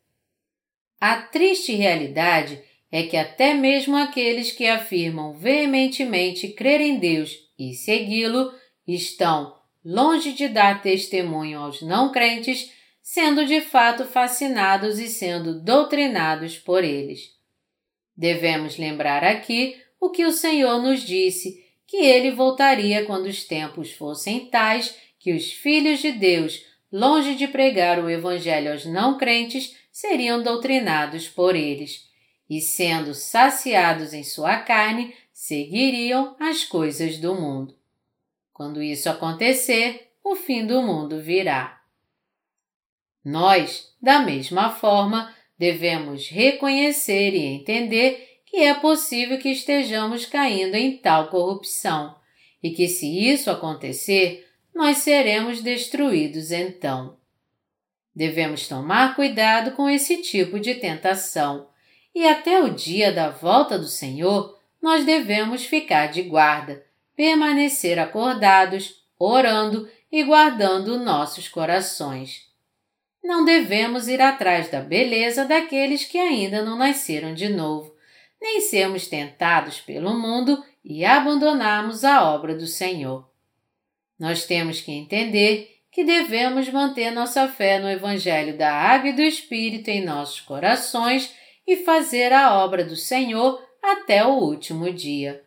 [0.99, 2.61] A triste realidade
[2.91, 8.51] é que até mesmo aqueles que afirmam veementemente crer em Deus e segui-lo
[8.87, 16.57] estão longe de dar testemunho aos não crentes, sendo de fato fascinados e sendo doutrinados
[16.57, 17.31] por eles.
[18.15, 23.93] Devemos lembrar aqui o que o Senhor nos disse, que ele voltaria quando os tempos
[23.93, 29.75] fossem tais que os filhos de Deus, longe de pregar o Evangelho aos não crentes,
[29.91, 32.07] seriam doutrinados por eles,
[32.49, 37.75] e sendo saciados em sua carne, seguiriam as coisas do mundo.
[38.53, 41.81] Quando isso acontecer, o fim do mundo virá.
[43.23, 50.97] Nós, da mesma forma, devemos reconhecer e entender que é possível que estejamos caindo em
[50.97, 52.15] tal corrupção
[52.63, 57.17] e que, se isso acontecer, nós seremos destruídos então.
[58.15, 61.67] Devemos tomar cuidado com esse tipo de tentação
[62.15, 66.83] e até o dia da volta do Senhor nós devemos ficar de guarda,
[67.15, 72.47] permanecer acordados, orando e guardando nossos corações.
[73.23, 77.96] Não devemos ir atrás da beleza daqueles que ainda não nasceram de novo,
[78.41, 83.29] nem sermos tentados pelo mundo e abandonarmos a obra do Senhor.
[84.19, 89.21] Nós temos que entender que devemos manter nossa fé no Evangelho da Água e do
[89.21, 91.33] Espírito em nossos corações
[91.65, 95.45] e fazer a obra do Senhor até o último dia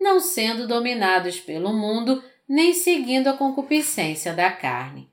[0.00, 5.10] não sendo dominados pelo mundo nem seguindo a concupiscência da carne.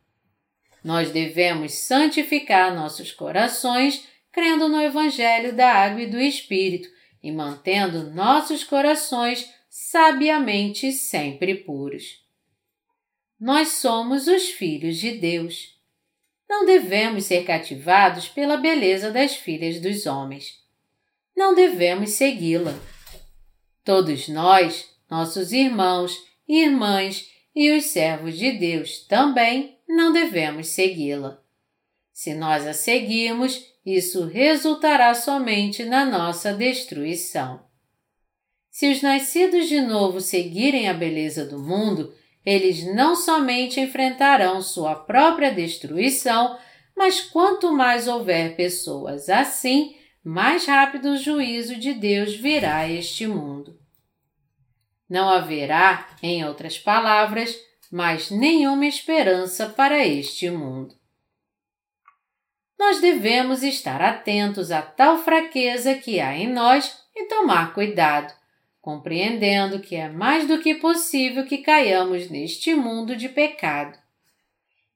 [0.84, 6.88] Nós devemos santificar nossos corações crendo no Evangelho da Água e do Espírito
[7.26, 12.24] e mantendo nossos corações sabiamente sempre puros.
[13.40, 15.76] Nós somos os filhos de Deus.
[16.48, 20.64] Não devemos ser cativados pela beleza das filhas dos homens.
[21.36, 22.74] Não devemos segui-la
[23.84, 26.18] Todos nós, nossos irmãos,
[26.48, 31.40] irmãs e os servos de Deus também não devemos segui-la.
[32.12, 37.64] Se nós a seguirmos, isso resultará somente na nossa destruição.
[38.72, 42.14] Se os nascidos de novo seguirem a beleza do mundo,
[42.46, 46.58] eles não somente enfrentarão sua própria destruição,
[46.96, 53.28] mas quanto mais houver pessoas assim, mais rápido o juízo de Deus virá a este
[53.28, 53.80] mundo.
[55.08, 57.56] Não haverá, em outras palavras,
[57.92, 60.96] mais nenhuma esperança para este mundo.
[62.78, 68.34] Nós devemos estar atentos a tal fraqueza que há em nós e tomar cuidado,
[68.82, 73.98] compreendendo que é mais do que possível que caiamos neste mundo de pecado.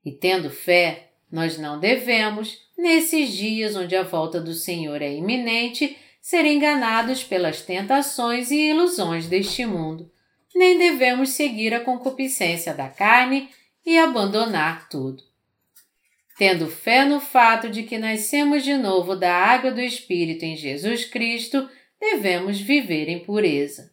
[0.03, 5.97] E tendo fé, nós não devemos, nesses dias onde a volta do Senhor é iminente,
[6.21, 10.11] ser enganados pelas tentações e ilusões deste mundo,
[10.53, 13.49] nem devemos seguir a concupiscência da carne
[13.85, 15.28] e abandonar tudo.
[16.39, 21.03] Tendo fé no fato de que nascemos de novo da água do Espírito em Jesus
[21.03, 21.69] Cristo,
[21.99, 23.91] devemos viver em pureza.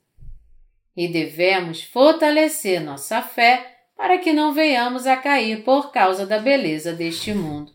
[0.96, 6.92] E devemos fortalecer nossa fé para que não venhamos a cair por causa da beleza
[6.92, 7.72] deste mundo.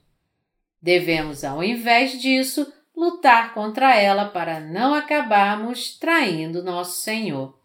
[0.81, 7.59] Devemos, ao invés disso, lutar contra ela para não acabarmos traindo nosso Senhor.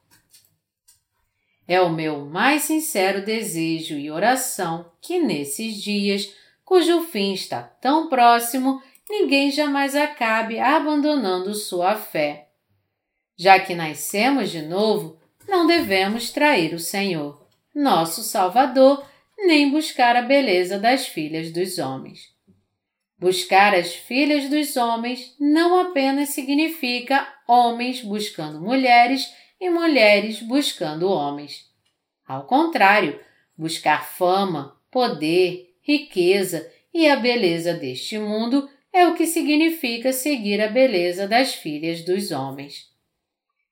[1.69, 6.35] É o meu mais sincero desejo e oração que nesses dias,
[6.67, 12.49] cujo fim está tão próximo, ninguém jamais acabe abandonando sua fé.
[13.39, 17.47] Já que nascemos de novo, não devemos trair o Senhor
[17.77, 19.07] nosso Salvador,
[19.37, 22.35] nem buscar a beleza das filhas dos homens.
[23.19, 31.67] Buscar as filhas dos homens não apenas significa homens buscando mulheres e mulheres buscando homens.
[32.27, 33.21] Ao contrário,
[33.57, 40.67] buscar fama, poder, riqueza e a beleza deste mundo é o que significa seguir a
[40.67, 42.91] beleza das filhas dos homens.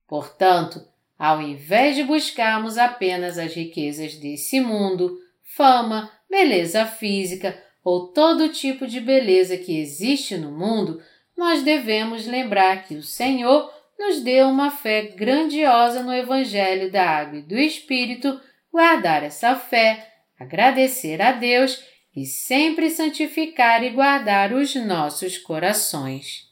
[0.07, 0.81] Portanto,
[1.19, 8.87] ao invés de buscarmos apenas as riquezas desse mundo, fama, beleza física ou todo tipo
[8.87, 11.03] de beleza que existe no mundo,
[11.37, 17.39] nós devemos lembrar que o Senhor nos deu uma fé grandiosa no Evangelho da Água
[17.39, 18.41] e do Espírito,
[18.71, 26.44] guardar essa fé, agradecer a Deus e sempre santificar e guardar os nossos corações.